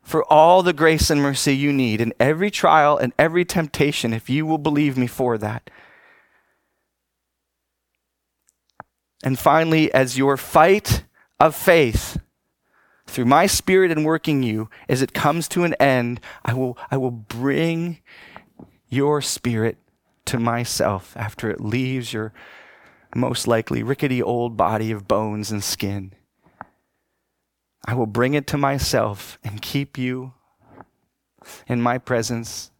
[0.03, 4.31] for all the grace and mercy you need in every trial and every temptation if
[4.31, 5.69] you will believe me for that.
[9.25, 11.05] And finally, as your fight
[11.41, 12.19] of faith
[13.07, 16.97] through my spirit and working you, as it comes to an end, I will, I
[16.97, 17.99] will bring
[18.89, 19.79] your spirit
[20.27, 22.33] to myself after it leaves your
[23.15, 26.13] most likely rickety old body of bones and skin.
[27.87, 30.33] I will bring it to myself and keep you
[31.69, 32.73] in my presence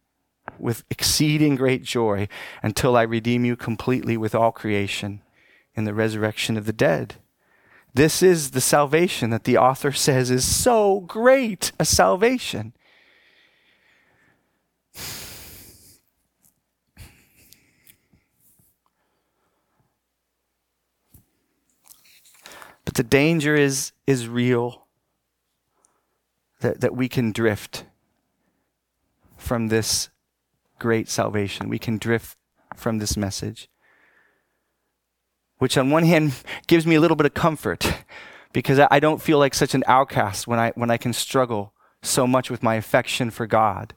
[0.59, 2.27] with exceeding great joy
[2.61, 5.21] until I redeem you completely with all creation
[5.75, 7.15] in the resurrection of the dead.
[7.93, 12.73] This is the salvation that the author says is so great a salvation.
[22.83, 24.86] But the danger is, is real
[26.61, 27.85] that, that we can drift
[29.37, 30.09] from this
[30.79, 31.69] great salvation.
[31.69, 32.37] We can drift
[32.75, 33.69] from this message.
[35.57, 36.33] Which, on one hand,
[36.67, 37.91] gives me a little bit of comfort
[38.53, 42.27] because I don't feel like such an outcast when I, when I can struggle so
[42.27, 43.93] much with my affection for God.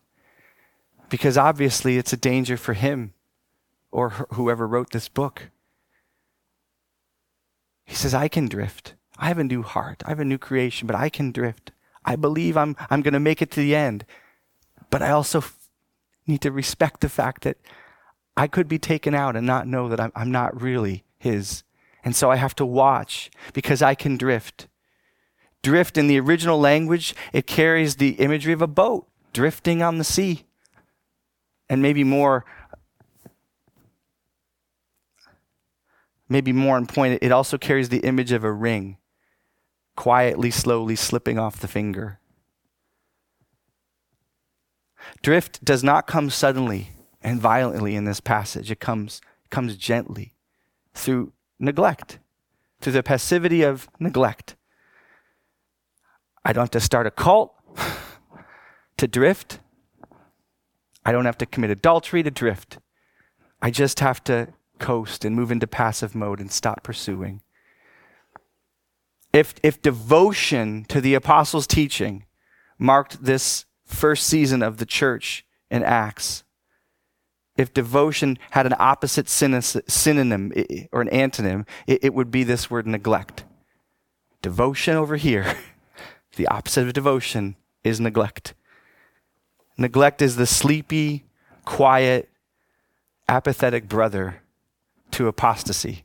[1.11, 3.15] Because obviously, it's a danger for Him
[3.91, 5.51] or whoever wrote this book.
[7.85, 8.95] He says, I can drift.
[9.19, 10.03] I have a new heart.
[10.07, 11.73] I have a new creation, but I can drift.
[12.05, 14.05] I believe I'm, I'm going to make it to the end.
[14.89, 15.57] But I also f-
[16.27, 17.59] need to respect the fact that
[18.37, 21.63] I could be taken out and not know that I'm, I'm not really His.
[22.05, 24.67] And so I have to watch because I can drift.
[25.63, 30.05] Drift in the original language, it carries the imagery of a boat drifting on the
[30.05, 30.45] sea.
[31.69, 32.45] And maybe more
[36.29, 38.97] maybe more on point, it also carries the image of a ring
[39.97, 42.19] quietly, slowly slipping off the finger.
[45.23, 46.91] Drift does not come suddenly
[47.23, 48.71] and violently in this passage.
[48.71, 50.35] It comes, comes gently
[50.95, 52.19] through neglect,
[52.81, 54.57] through the passivity of neglect.
[56.45, 57.55] I don't have to start a cult
[58.97, 59.61] to drift.
[61.05, 62.79] I don't have to commit adultery to drift.
[63.63, 64.49] I just have to
[64.79, 67.43] coast and move into passive mode and stop pursuing.
[69.33, 72.25] If, if devotion to the apostles' teaching
[72.79, 76.43] marked this first season of the church in Acts,
[77.57, 80.53] if devotion had an opposite synonym
[80.93, 83.45] or an antonym, it, would be this word neglect.
[84.41, 85.57] Devotion over here,
[86.37, 88.55] the opposite of devotion is neglect.
[89.77, 91.25] Neglect is the sleepy,
[91.65, 92.31] quiet,
[93.29, 94.43] apathetic brother
[95.13, 96.05] to apostasy.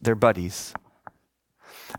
[0.00, 0.72] They're buddies.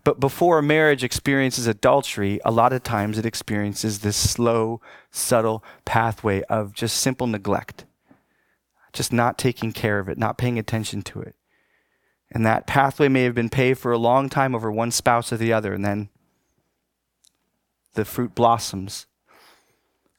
[0.04, 5.64] But before a marriage experiences adultery, a lot of times it experiences this slow, subtle
[5.86, 7.86] pathway of just simple neglect,
[8.92, 11.36] just not taking care of it, not paying attention to it.
[12.32, 15.38] And that pathway may have been paved for a long time over one spouse or
[15.38, 16.10] the other, and then
[17.94, 19.06] the fruit blossoms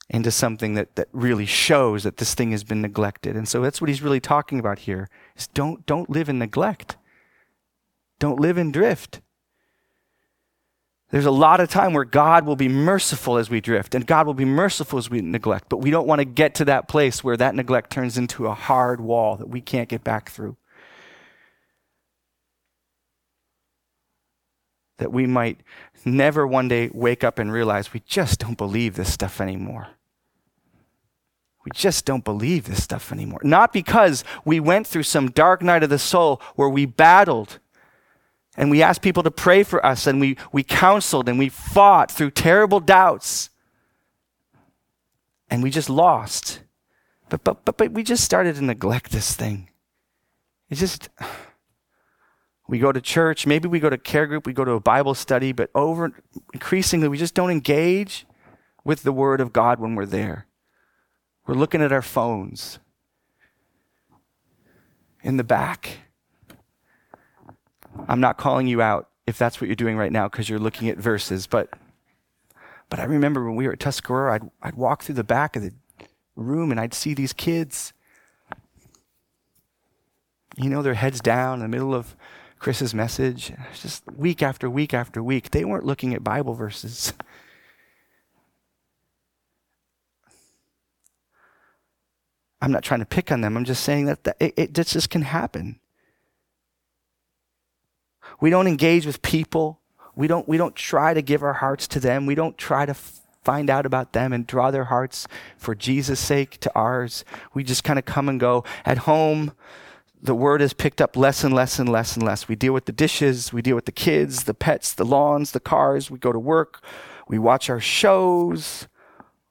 [0.08, 3.36] into something that, that really shows that this thing has been neglected.
[3.36, 6.96] And so that's what he's really talking about here is don't don't live in neglect.
[8.18, 9.20] Don't live in drift.
[11.14, 14.26] There's a lot of time where God will be merciful as we drift, and God
[14.26, 15.68] will be merciful as we neglect.
[15.68, 18.52] But we don't want to get to that place where that neglect turns into a
[18.52, 20.56] hard wall that we can't get back through.
[24.98, 25.60] That we might
[26.04, 29.86] never one day wake up and realize we just don't believe this stuff anymore.
[31.64, 33.40] We just don't believe this stuff anymore.
[33.44, 37.60] Not because we went through some dark night of the soul where we battled
[38.56, 42.10] and we asked people to pray for us, and we, we counseled and we fought
[42.10, 43.50] through terrible doubts.
[45.50, 46.60] And we just lost.
[47.28, 49.70] But, but, but, but we just started to neglect this thing.
[50.70, 51.08] It just,
[52.68, 55.14] we go to church, maybe we go to care group, we go to a Bible
[55.14, 56.12] study, but over
[56.52, 58.24] increasingly, we just don't engage
[58.84, 60.46] with the Word of God when we're there.
[61.46, 62.78] We're looking at our phones
[65.22, 65.98] in the back
[68.08, 70.88] I'm not calling you out if that's what you're doing right now because you're looking
[70.88, 71.70] at verses, but
[72.90, 75.62] but I remember when we were at Tuscarora, I'd, I'd walk through the back of
[75.62, 75.72] the
[76.36, 77.92] room and I'd see these kids.
[80.56, 82.14] You know, their heads down in the middle of
[82.58, 83.52] Chris's message.
[83.74, 87.12] Just week after week after week, they weren't looking at Bible verses.
[92.62, 93.56] I'm not trying to pick on them.
[93.56, 95.80] I'm just saying that, that it, it just can happen.
[98.40, 99.80] We don't engage with people.
[100.14, 102.26] We don't, we don't try to give our hearts to them.
[102.26, 106.20] We don't try to f- find out about them and draw their hearts for Jesus'
[106.20, 107.24] sake to ours.
[107.52, 108.64] We just kind of come and go.
[108.84, 109.52] At home,
[110.22, 112.48] the word is picked up less and less and less and less.
[112.48, 115.60] We deal with the dishes, we deal with the kids, the pets, the lawns, the
[115.60, 116.10] cars.
[116.10, 116.82] We go to work,
[117.28, 118.88] we watch our shows,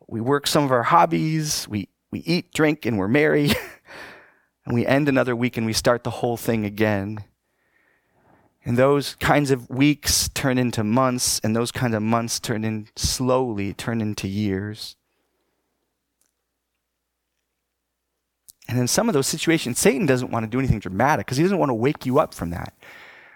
[0.08, 3.52] we work some of our hobbies, we, we eat, drink, and we're merry.
[4.66, 7.24] and we end another week and we start the whole thing again.
[8.66, 12.88] And those kinds of weeks turn into months, and those kinds of months turn in
[12.96, 14.96] slowly, turn into years.
[18.70, 21.44] And in some of those situations, Satan doesn't want to do anything dramatic because he
[21.44, 22.74] doesn't want to wake you up from that.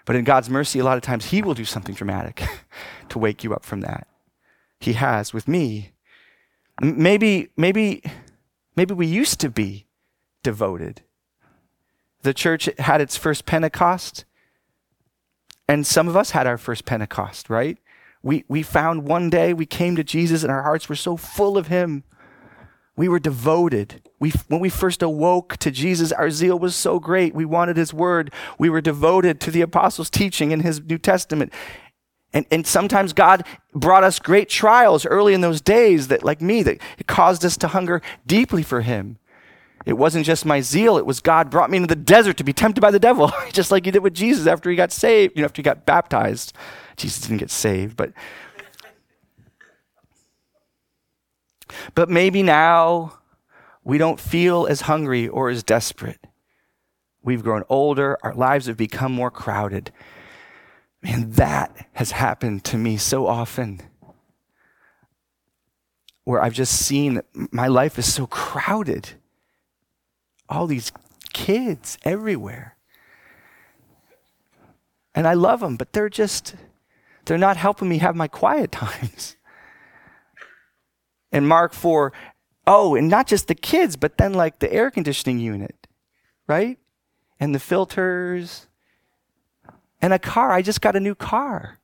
[0.06, 2.42] But in God's mercy, a lot of times he will do something dramatic
[3.10, 4.08] to wake you up from that.
[4.80, 5.92] He has with me.
[6.80, 8.02] Maybe, maybe,
[8.74, 9.86] maybe we used to be
[10.42, 11.02] devoted.
[12.22, 14.24] The church had its first Pentecost
[15.68, 17.78] and some of us had our first Pentecost, right?
[18.22, 21.56] We, we found one day we came to Jesus and our hearts were so full
[21.56, 22.04] of Him.
[22.96, 24.02] We were devoted.
[24.18, 27.34] We, when we first awoke to Jesus, our zeal was so great.
[27.34, 28.32] We wanted His Word.
[28.58, 31.52] We were devoted to the Apostles' teaching in His New Testament.
[32.32, 36.62] And, and sometimes God brought us great trials early in those days that, like me,
[36.64, 39.18] that caused us to hunger deeply for Him.
[39.86, 42.52] It wasn't just my zeal, it was God brought me into the desert to be
[42.52, 45.42] tempted by the devil, just like he did with Jesus after he got saved, you
[45.42, 46.52] know, after he got baptized.
[46.96, 48.12] Jesus didn't get saved, but
[51.94, 53.18] But maybe now
[53.84, 56.20] we don't feel as hungry or as desperate.
[57.22, 59.92] We've grown older, our lives have become more crowded.
[61.02, 63.82] Man, that has happened to me so often
[66.24, 67.22] where I've just seen
[67.52, 69.10] my life is so crowded.
[70.48, 70.92] All these
[71.32, 72.76] kids everywhere.
[75.14, 76.54] And I love them, but they're just,
[77.24, 79.36] they're not helping me have my quiet times.
[81.30, 82.12] And Mark 4,
[82.66, 85.86] oh, and not just the kids, but then like the air conditioning unit,
[86.46, 86.78] right?
[87.38, 88.66] And the filters
[90.00, 90.52] and a car.
[90.52, 91.77] I just got a new car.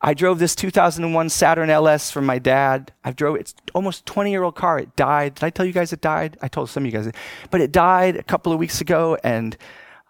[0.00, 2.92] I drove this 2001 Saturn LS from my dad.
[3.02, 4.78] I drove it's almost 20 year old car.
[4.78, 5.34] It died.
[5.36, 6.38] Did I tell you guys it died?
[6.40, 7.10] I told some of you guys,
[7.50, 9.56] but it died a couple of weeks ago, and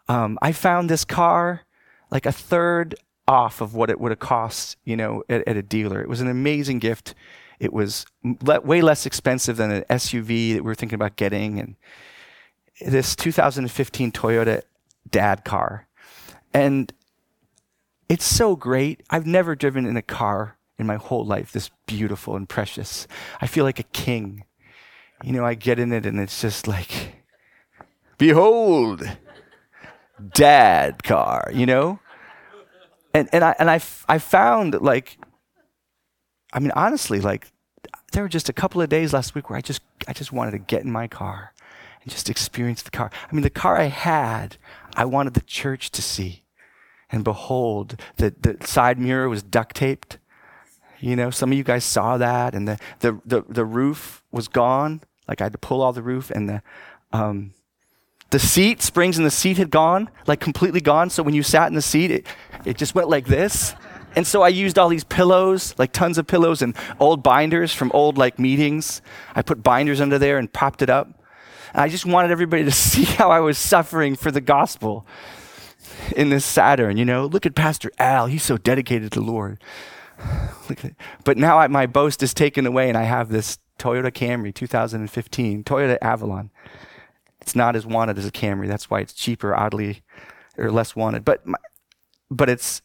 [0.09, 1.63] um, I found this car
[2.11, 5.63] like a third off of what it would have cost, you know, at, at a
[5.63, 6.01] dealer.
[6.01, 7.15] It was an amazing gift.
[7.59, 11.59] It was le- way less expensive than an SUV that we were thinking about getting,
[11.59, 11.77] and
[12.81, 14.63] this 2015 Toyota
[15.11, 15.87] dad car,
[16.53, 16.93] and
[18.09, 19.03] it's so great.
[19.11, 23.07] I've never driven in a car in my whole life this beautiful and precious.
[23.41, 24.45] I feel like a king.
[25.23, 27.25] You know, I get in it and it's just like,
[28.17, 29.03] behold,
[30.35, 31.99] dad car, you know?
[33.13, 35.19] And, and I, and I, I found like,
[36.53, 37.49] I mean, honestly, like,
[38.13, 40.53] there were just a couple of days last week where I just, I just wanted
[40.53, 41.53] to get in my car
[42.03, 43.11] and just experience the car.
[43.31, 44.57] I mean, the car I had,
[44.95, 46.45] I wanted the church to see
[47.11, 50.19] and behold, the, the side mirror was duct taped.
[51.01, 54.49] You know, some of you guys saw that, and the, the, the, the roof was
[54.49, 55.01] gone.
[55.27, 56.63] Like I had to pull all the roof, and the,
[57.13, 57.55] um,
[58.31, 61.09] the seat, springs in the seat had gone, like completely gone.
[61.09, 62.27] So when you sat in the seat, it,
[62.65, 63.75] it just went like this.
[64.17, 67.91] And so I used all these pillows, like tons of pillows and old binders from
[67.93, 69.01] old like meetings.
[69.35, 71.07] I put binders under there and propped it up.
[71.73, 75.07] And I just wanted everybody to see how I was suffering for the gospel
[76.17, 76.97] in this Saturn.
[76.97, 78.27] You know, look at Pastor Al.
[78.27, 79.63] He's so dedicated to the Lord.
[81.25, 85.65] but now I, my boast is taken away, and I have this Toyota Camry 2015,
[85.65, 86.51] Toyota Avalon.
[87.41, 88.67] It's not as wanted as a Camry.
[88.69, 90.03] That's why it's cheaper, oddly,
[90.57, 91.25] or less wanted.
[91.25, 91.59] But, my,
[92.31, 92.83] but it's,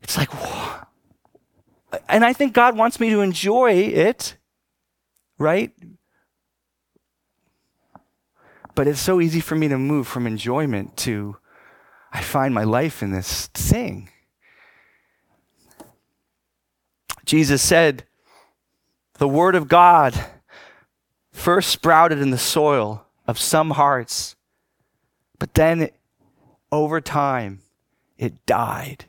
[0.00, 1.98] it's like, whoa.
[2.08, 4.36] and I think God wants me to enjoy it,
[5.38, 5.72] right?
[8.74, 11.36] But it's so easy for me to move from enjoyment to
[12.14, 14.08] I find my life in this thing.
[17.24, 18.04] Jesus said,
[19.18, 20.14] The Word of God
[21.32, 24.36] first sprouted in the soil of some hearts,
[25.40, 25.90] but then
[26.70, 27.60] over time
[28.16, 29.06] it died.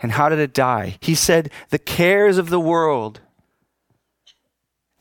[0.00, 0.96] And how did it die?
[1.00, 3.20] He said, The cares of the world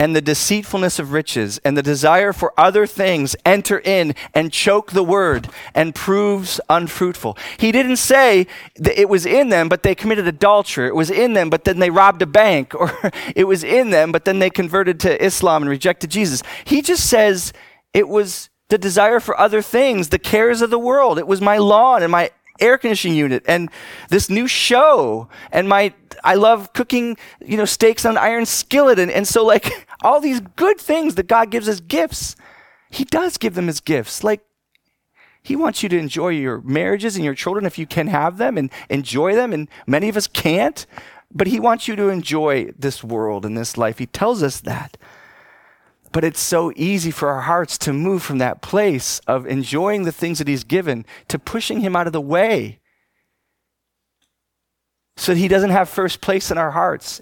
[0.01, 4.93] and the deceitfulness of riches and the desire for other things enter in and choke
[4.93, 7.37] the word and proves unfruitful.
[7.59, 8.47] He didn't say
[8.77, 10.87] that it was in them, but they committed adultery.
[10.87, 12.91] It was in them, but then they robbed a bank, or
[13.35, 16.41] it was in them, but then they converted to Islam and rejected Jesus.
[16.65, 17.53] He just says
[17.93, 21.19] it was the desire for other things, the cares of the world.
[21.19, 22.31] It was my lawn and my
[22.61, 23.69] air conditioning unit and
[24.09, 25.93] this new show and my
[26.23, 30.39] I love cooking, you know, steaks on iron skillet and, and so like all these
[30.39, 32.35] good things that God gives as gifts,
[32.89, 34.23] He does give them as gifts.
[34.23, 34.41] Like
[35.43, 38.57] he wants you to enjoy your marriages and your children if you can have them
[38.57, 40.85] and enjoy them, and many of us can't.
[41.31, 43.97] But He wants you to enjoy this world and this life.
[43.97, 44.97] He tells us that.
[46.11, 50.11] But it's so easy for our hearts to move from that place of enjoying the
[50.11, 52.79] things that He's given to pushing Him out of the way
[55.15, 57.21] so that He doesn't have first place in our hearts.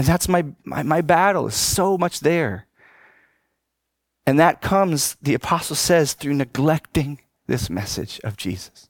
[0.00, 2.66] And that's my, my, my battle, is so much there.
[4.24, 8.88] And that comes, the apostle says, through neglecting this message of Jesus.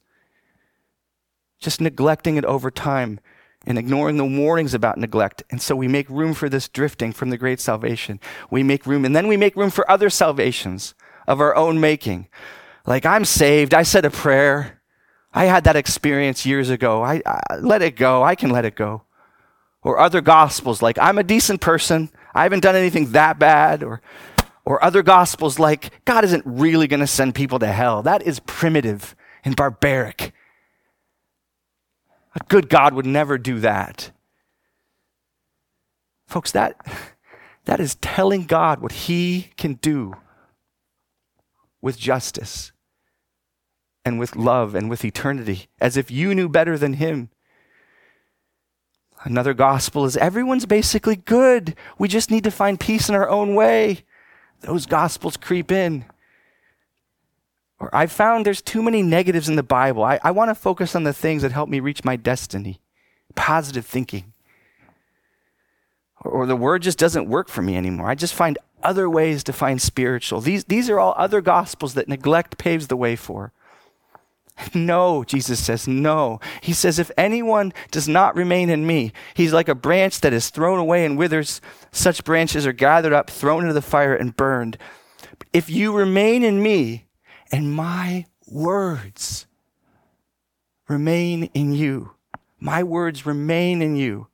[1.59, 3.19] Just neglecting it over time
[3.67, 5.43] and ignoring the warnings about neglect.
[5.51, 8.21] And so we make room for this drifting from the great salvation.
[8.49, 10.95] We make room, and then we make room for other salvations
[11.27, 12.29] of our own making.
[12.87, 13.75] Like, I'm saved.
[13.75, 14.81] I said a prayer.
[15.35, 17.03] I had that experience years ago.
[17.03, 18.23] I, I let it go.
[18.23, 19.03] I can let it go.
[19.83, 22.11] Or other gospels like, I'm a decent person.
[22.35, 23.83] I haven't done anything that bad.
[23.83, 24.03] Or,
[24.65, 28.03] or other gospels like, God isn't really going to send people to hell.
[28.03, 30.33] That is primitive and barbaric.
[32.35, 34.13] A good God would never do that.
[36.27, 36.77] Folks, that,
[37.65, 40.15] that is telling God what He can do
[41.81, 42.73] with justice
[44.05, 47.31] and with love and with eternity, as if you knew better than Him.
[49.23, 51.77] Another gospel is everyone's basically good.
[51.99, 54.05] We just need to find peace in our own way.
[54.63, 56.07] Those gospels creep in.
[57.79, 60.05] Or I found there's too many negatives in the Bible.
[60.05, 62.81] I, I want to focus on the things that help me reach my destiny.
[63.35, 64.33] Positive thinking.
[66.23, 68.09] Or, or the word just doesn't work for me anymore.
[68.09, 70.41] I just find other ways to find spiritual.
[70.41, 73.53] These, these are all other gospels that neglect paves the way for.
[74.75, 76.41] No, Jesus says, no.
[76.61, 80.51] He says, if anyone does not remain in me, he's like a branch that is
[80.51, 81.61] thrown away and withers.
[81.93, 84.79] Such branches are gathered up, thrown into the fire, and burned.
[85.53, 87.07] If you remain in me,
[87.53, 89.47] and my words
[90.89, 92.13] remain in you,
[92.59, 94.29] my words remain in you.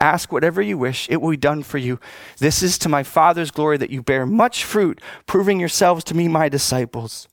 [0.00, 1.98] Ask whatever you wish, it will be done for you.
[2.38, 6.28] This is to my Father's glory that you bear much fruit, proving yourselves to me
[6.28, 7.28] my disciples.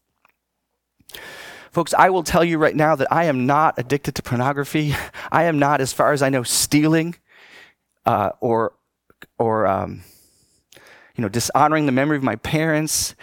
[1.74, 4.96] Folks, I will tell you right now that I am not addicted to pornography.
[5.32, 7.16] I am not, as far as I know, stealing
[8.06, 8.74] uh, or,
[9.40, 10.04] or um,
[11.16, 13.16] you know, dishonoring the memory of my parents.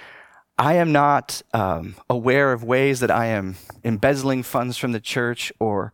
[0.58, 5.52] I am not um, aware of ways that I am embezzling funds from the church
[5.60, 5.92] or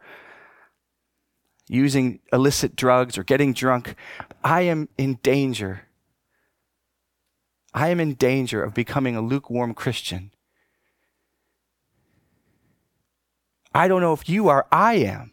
[1.69, 3.97] using illicit drugs or getting drunk,
[4.43, 5.83] I am in danger.
[7.75, 10.31] I am in danger of becoming a lukewarm Christian.
[13.77, 15.33] I don't know if you are, I am,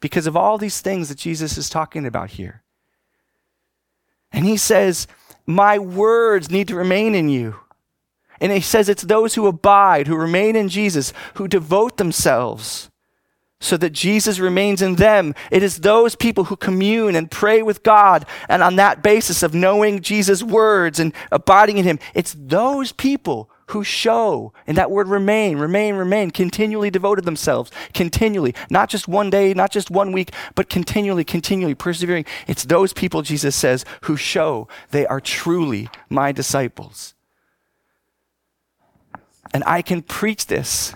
[0.00, 2.62] because of all these things that Jesus is talking about here.
[4.32, 5.06] And he says,
[5.46, 7.60] My words need to remain in you.
[8.40, 12.90] And he says it's those who abide, who remain in Jesus, who devote themselves
[13.60, 15.34] so that Jesus remains in them.
[15.50, 19.54] It is those people who commune and pray with God, and on that basis of
[19.54, 25.08] knowing Jesus' words and abiding in Him, it's those people who show, and that word
[25.08, 30.32] remain, remain, remain, continually devoted themselves, continually, not just one day, not just one week,
[30.54, 32.24] but continually, continually persevering.
[32.46, 37.14] It's those people, Jesus says, who show they are truly my disciples.
[39.52, 40.94] And I can preach this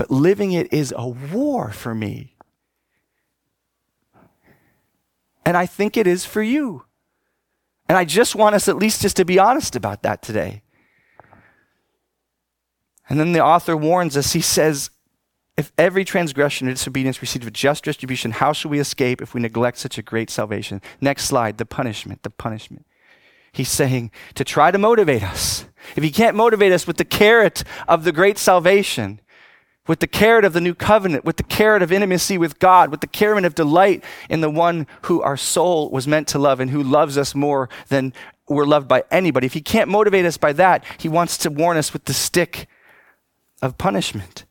[0.00, 2.34] but living it is a war for me.
[5.44, 6.84] And I think it is for you.
[7.86, 10.62] And I just want us at least just to be honest about that today.
[13.10, 14.88] And then the author warns us, he says,
[15.56, 19.40] if every transgression or disobedience received a just distribution, how shall we escape if we
[19.40, 20.80] neglect such a great salvation?
[21.00, 22.86] Next slide, the punishment, the punishment.
[23.52, 25.66] He's saying to try to motivate us.
[25.96, 29.20] If he can't motivate us with the carrot of the great salvation,
[29.88, 33.00] with the carrot of the new covenant, with the carrot of intimacy with God, with
[33.00, 36.70] the carrot of delight in the one who our soul was meant to love and
[36.70, 38.12] who loves us more than
[38.48, 39.46] we're loved by anybody.
[39.46, 42.68] If he can't motivate us by that, he wants to warn us with the stick
[43.62, 44.44] of punishment.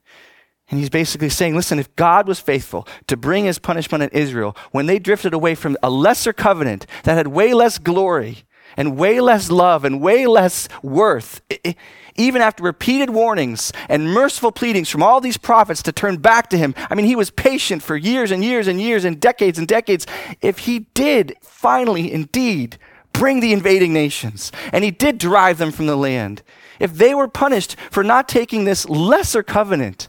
[0.69, 4.55] And he's basically saying, listen, if God was faithful to bring his punishment on Israel
[4.71, 8.43] when they drifted away from a lesser covenant that had way less glory
[8.77, 11.75] and way less love and way less worth, it,
[12.15, 16.57] even after repeated warnings and merciful pleadings from all these prophets to turn back to
[16.57, 16.75] him.
[16.89, 20.05] I mean, he was patient for years and years and years and decades and decades.
[20.41, 22.77] If he did finally, indeed,
[23.19, 26.41] bring the invading nations and he did drive them from the land,
[26.79, 30.07] if they were punished for not taking this lesser covenant,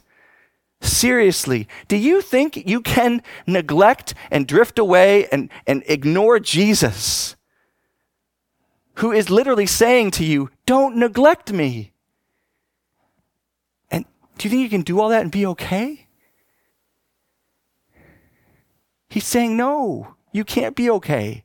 [0.83, 7.35] Seriously, do you think you can neglect and drift away and, and ignore Jesus,
[8.95, 11.93] who is literally saying to you, Don't neglect me?
[13.91, 14.05] And
[14.39, 16.07] do you think you can do all that and be okay?
[19.11, 21.43] He's saying, no, you can't be okay.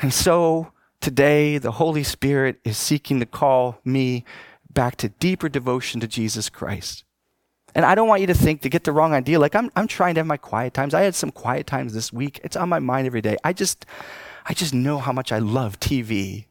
[0.00, 4.24] And so today, the Holy Spirit is seeking to call me
[4.70, 7.04] back to deeper devotion to Jesus Christ.
[7.74, 9.38] And I don't want you to think to get the wrong idea.
[9.38, 10.94] Like I'm, I'm trying to have my quiet times.
[10.94, 12.40] I had some quiet times this week.
[12.42, 13.36] It's on my mind every day.
[13.44, 13.86] I just,
[14.46, 16.46] I just know how much I love TV.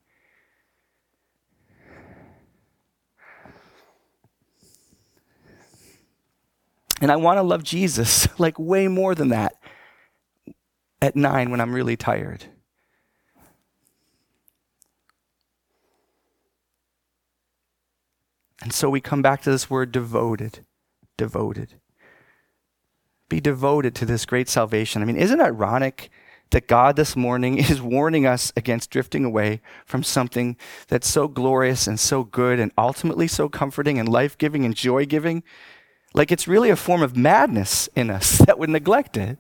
[7.00, 9.56] And I want to love Jesus like way more than that
[11.02, 12.46] at nine when I'm really tired.
[18.62, 20.66] And so we come back to this word devoted.
[21.18, 21.76] Devoted.
[23.30, 25.02] Be devoted to this great salvation.
[25.02, 26.10] I mean, isn't it ironic
[26.52, 31.88] that God this morning is warning us against drifting away from something that's so glorious
[31.88, 35.44] and so good and ultimately so comforting and life giving and joy giving?
[36.14, 39.38] Like it's really a form of madness in us that would neglect it.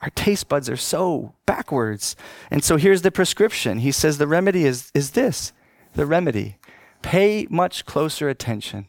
[0.00, 2.16] Our taste buds are so backwards.
[2.50, 3.78] And so here's the prescription.
[3.78, 5.52] He says the remedy is, is this
[5.94, 6.56] the remedy.
[7.02, 8.88] Pay much closer attention.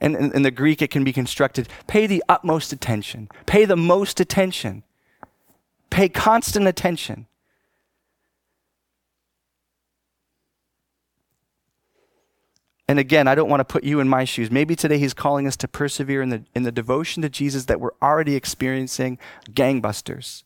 [0.00, 3.76] And in, in the Greek, it can be constructed pay the utmost attention, pay the
[3.76, 4.82] most attention,
[5.90, 7.26] pay constant attention.
[12.88, 14.50] And again, I don't want to put you in my shoes.
[14.50, 17.80] Maybe today he's calling us to persevere in the, in the devotion to Jesus that
[17.80, 19.16] we're already experiencing
[19.48, 20.42] gangbusters.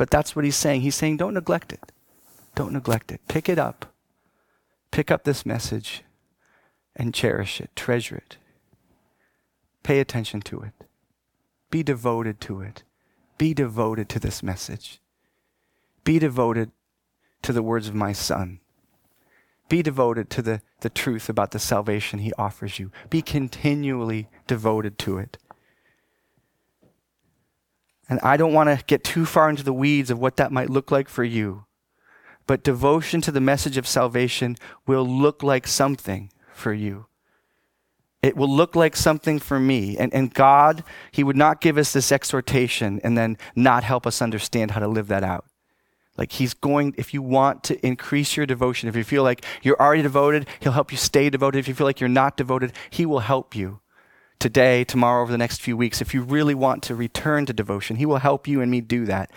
[0.00, 0.80] But that's what he's saying.
[0.80, 1.92] He's saying, don't neglect it.
[2.54, 3.20] Don't neglect it.
[3.28, 3.92] Pick it up.
[4.90, 6.04] Pick up this message
[6.96, 8.38] and cherish it, treasure it.
[9.82, 10.72] Pay attention to it.
[11.70, 12.82] Be devoted to it.
[13.36, 15.02] Be devoted to this message.
[16.02, 16.70] Be devoted
[17.42, 18.60] to the words of my son.
[19.68, 22.90] Be devoted to the, the truth about the salvation he offers you.
[23.10, 25.36] Be continually devoted to it.
[28.10, 30.68] And I don't want to get too far into the weeds of what that might
[30.68, 31.64] look like for you.
[32.44, 37.06] But devotion to the message of salvation will look like something for you.
[38.20, 39.96] It will look like something for me.
[39.96, 40.82] And, and God,
[41.12, 44.88] He would not give us this exhortation and then not help us understand how to
[44.88, 45.44] live that out.
[46.18, 49.80] Like He's going, if you want to increase your devotion, if you feel like you're
[49.80, 51.60] already devoted, He'll help you stay devoted.
[51.60, 53.80] If you feel like you're not devoted, He will help you
[54.40, 57.96] today, tomorrow, over the next few weeks, if you really want to return to devotion,
[57.96, 59.30] He will help you and me do that.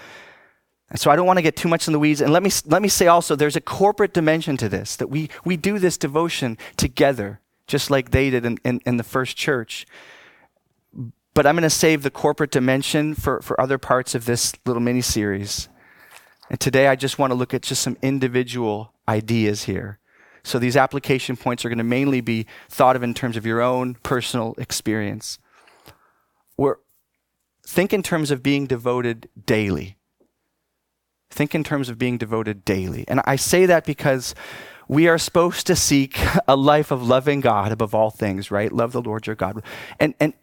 [0.89, 2.21] And so I don't want to get too much in the weeds.
[2.21, 5.29] And let me, let me say also, there's a corporate dimension to this, that we,
[5.43, 9.85] we do this devotion together, just like they did in, in, in the first church.
[11.33, 14.81] But I'm going to save the corporate dimension for, for other parts of this little
[14.81, 15.67] mini series.
[16.49, 19.97] And today I just want to look at just some individual ideas here.
[20.43, 23.61] So these application points are going to mainly be thought of in terms of your
[23.61, 25.39] own personal experience.
[26.57, 26.79] Or
[27.65, 29.97] think in terms of being devoted daily.
[31.29, 33.05] Think in terms of being devoted daily.
[33.07, 34.35] And I say that because
[34.87, 38.71] we are supposed to seek a life of loving God above all things, right?
[38.71, 39.63] Love the Lord your God.
[39.99, 40.33] And, and,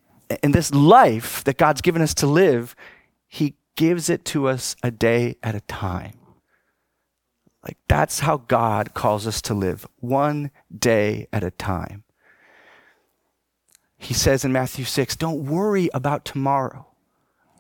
[0.43, 2.75] and this life that God's given us to live,
[3.29, 6.20] He gives it to us a day at a time.
[7.63, 12.05] Like that's how God calls us to live, one day at a time.
[13.99, 16.87] He says in Matthew 6, don't worry about tomorrow.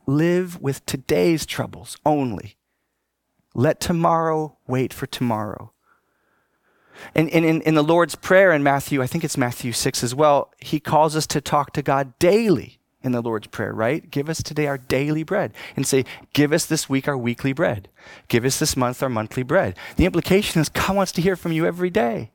[0.07, 2.57] Live with today's troubles only.
[3.55, 5.73] Let tomorrow wait for tomorrow.
[7.15, 10.15] And in, in, in the Lord's Prayer in Matthew, I think it's Matthew 6 as
[10.15, 14.11] well, he calls us to talk to God daily in the Lord's Prayer, right?
[14.11, 17.89] Give us today our daily bread and say, give us this week our weekly bread.
[18.29, 19.77] Give us this month our monthly bread.
[19.97, 22.31] The implication is God wants to hear from you every day.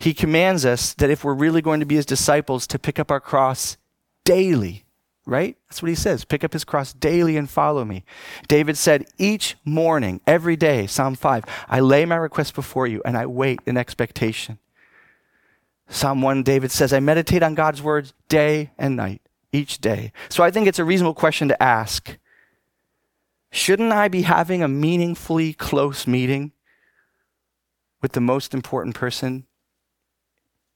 [0.00, 3.10] He commands us that if we're really going to be his disciples, to pick up
[3.10, 3.76] our cross
[4.24, 4.84] daily,
[5.24, 5.56] right?
[5.68, 6.24] That's what he says.
[6.24, 8.04] Pick up his cross daily and follow me.
[8.48, 13.16] David said, each morning, every day, Psalm 5, I lay my request before you and
[13.16, 14.58] I wait in expectation.
[15.88, 19.20] Psalm 1, David says, I meditate on God's words day and night,
[19.52, 20.12] each day.
[20.28, 22.16] So I think it's a reasonable question to ask.
[23.50, 26.52] Shouldn't I be having a meaningfully close meeting
[28.02, 29.46] with the most important person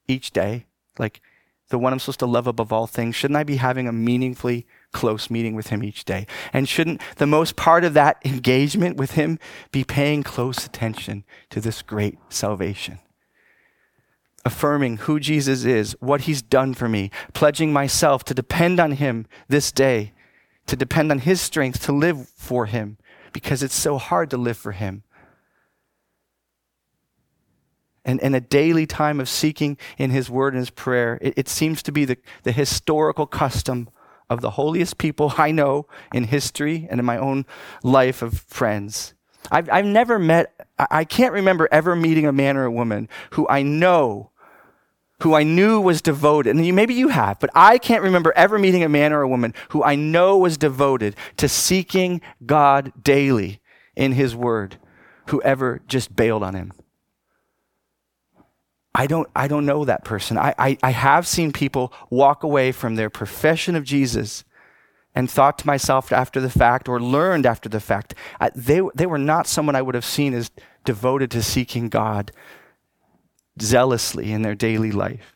[0.07, 0.65] each day?
[0.97, 1.21] Like
[1.69, 3.15] the one I'm supposed to love above all things?
[3.15, 6.27] Shouldn't I be having a meaningfully close meeting with him each day?
[6.53, 9.39] And shouldn't the most part of that engagement with him
[9.71, 12.99] be paying close attention to this great salvation?
[14.49, 19.27] Affirming who Jesus is, what he's done for me, pledging myself to depend on him
[19.47, 20.11] this day,
[20.65, 22.97] to depend on his strength to live for him,
[23.31, 25.03] because it's so hard to live for him.
[28.03, 31.47] And, and a daily time of seeking in his word and his prayer, it, it
[31.47, 33.87] seems to be the, the historical custom
[34.31, 37.45] of the holiest people I know in history and in my own
[37.83, 39.13] life of friends.
[39.51, 43.47] I've, I've never met, I can't remember ever meeting a man or a woman who
[43.47, 44.28] I know,
[45.21, 46.55] who I knew was devoted.
[46.55, 49.53] And maybe you have, but I can't remember ever meeting a man or a woman
[49.69, 53.59] who I know was devoted to seeking God daily
[53.95, 54.77] in his word,
[55.27, 56.71] who ever just bailed on him.
[58.95, 60.37] I don't, I don't know that person.
[60.37, 64.43] I, I, I have seen people walk away from their profession of Jesus
[65.13, 69.05] and thought to myself after the fact or learned after the fact, I, they, they
[69.05, 70.49] were not someone I would have seen as
[70.85, 72.31] devoted to seeking God
[73.61, 75.35] zealously in their daily life.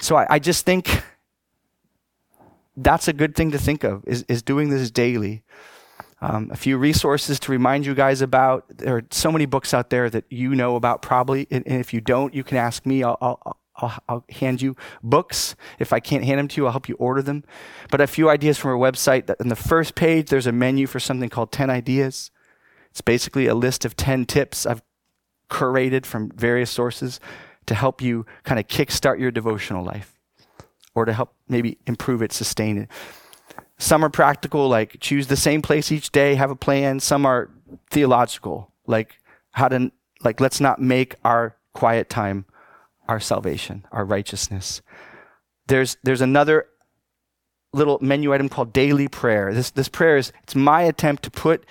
[0.00, 1.02] So I, I just think
[2.76, 5.42] that's a good thing to think of, is, is doing this daily.
[6.20, 8.64] Um, a few resources to remind you guys about.
[8.68, 11.92] There are so many books out there that you know about probably, and, and if
[11.92, 13.02] you don't, you can ask me.
[13.02, 15.54] I'll, I'll, I'll, I'll, hand you books.
[15.78, 17.44] If I can't hand them to you, I'll help you order them.
[17.90, 19.34] But a few ideas from our website.
[19.40, 22.30] On the first page, there's a menu for something called 10 Ideas.
[22.90, 24.82] It's basically a list of 10 tips I've
[25.50, 27.20] curated from various sources
[27.66, 30.18] to help you kind of kickstart your devotional life
[30.94, 32.88] or to help maybe improve it, sustain it.
[33.78, 37.00] Some are practical, like choose the same place each day, have a plan.
[37.00, 37.50] Some are
[37.90, 39.16] theological, like
[39.50, 39.90] how to,
[40.22, 42.44] like, let's not make our quiet time
[43.08, 44.80] our salvation, our righteousness.
[45.66, 46.66] There's, there's another
[47.72, 49.52] little menu item called daily prayer.
[49.52, 51.66] This, this prayer is, it's my attempt to put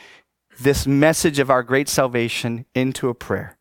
[0.59, 3.57] this message of our great salvation into a prayer.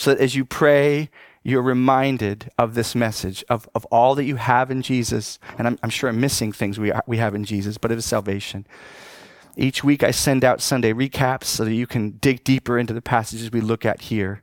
[0.00, 1.10] So that as you pray,
[1.42, 5.38] you're reminded of this message of, of all that you have in Jesus.
[5.58, 8.66] And I'm, I'm sure I'm missing things we, we have in Jesus, but of salvation.
[9.58, 13.02] Each week I send out Sunday recaps so that you can dig deeper into the
[13.02, 14.42] passages we look at here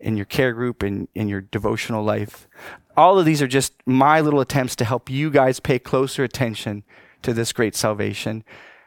[0.00, 2.48] in your care group and in your devotional life.
[2.96, 6.82] All of these are just my little attempts to help you guys pay closer attention
[7.20, 8.42] to this great salvation.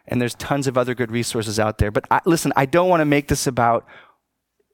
[0.07, 1.91] And there's tons of other good resources out there.
[1.91, 3.86] But I, listen, I don't want to make this about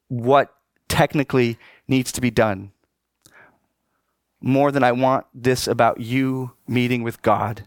[0.08, 0.50] what
[0.88, 1.58] technically
[1.88, 2.72] needs to be done
[4.44, 7.66] more than I want this about you meeting with God,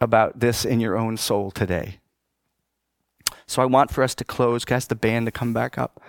[0.00, 1.98] about this in your own soul today.
[3.48, 4.64] So I want for us to close.
[4.64, 6.00] Can I ask the band to come back up?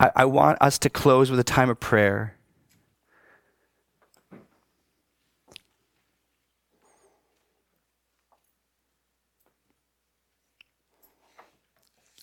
[0.00, 2.34] I, I want us to close with a time of prayer.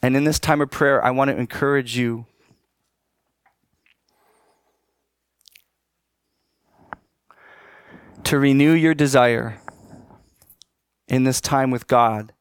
[0.03, 2.25] And in this time of prayer, I want to encourage you
[8.23, 9.59] to renew your desire
[11.07, 12.33] in this time with God,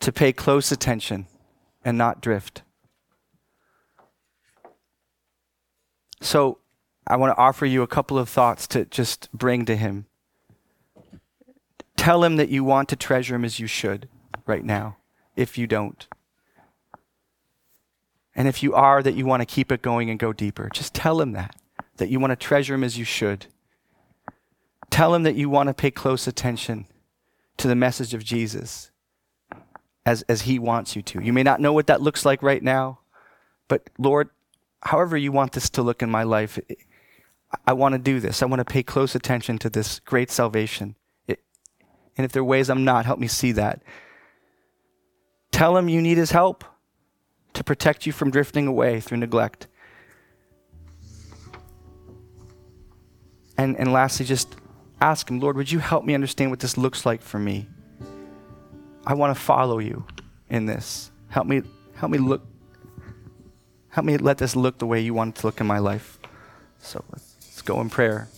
[0.00, 1.26] to pay close attention
[1.84, 2.62] and not drift.
[6.20, 6.58] So,
[7.06, 10.06] I want to offer you a couple of thoughts to just bring to Him.
[11.96, 14.08] Tell Him that you want to treasure Him as you should
[14.46, 14.96] right now,
[15.34, 16.06] if you don't.
[18.34, 20.70] And if you are, that you want to keep it going and go deeper.
[20.72, 21.56] Just tell Him that,
[22.00, 23.46] that you want to treasure Him as you should.
[24.90, 26.86] Tell Him that you want to pay close attention
[27.58, 28.90] to the message of Jesus
[30.04, 31.22] as, as He wants you to.
[31.22, 33.00] You may not know what that looks like right now,
[33.68, 34.30] but Lord,
[34.82, 36.58] however you want this to look in my life,
[37.66, 38.42] I want to do this.
[38.42, 40.96] I want to pay close attention to this great salvation.
[41.26, 41.40] It,
[42.16, 43.82] and if there are ways I'm not, help me see that.
[45.52, 46.64] Tell him you need his help
[47.54, 49.66] to protect you from drifting away through neglect.
[53.60, 54.56] And, and lastly, just
[55.02, 57.68] ask him, Lord, would you help me understand what this looks like for me?
[59.06, 60.06] I want to follow you
[60.48, 61.10] in this.
[61.28, 61.60] Help me,
[61.94, 62.40] help me look,
[63.90, 66.18] help me let this look the way you want it to look in my life.
[66.78, 68.28] So let's, let's go in prayer.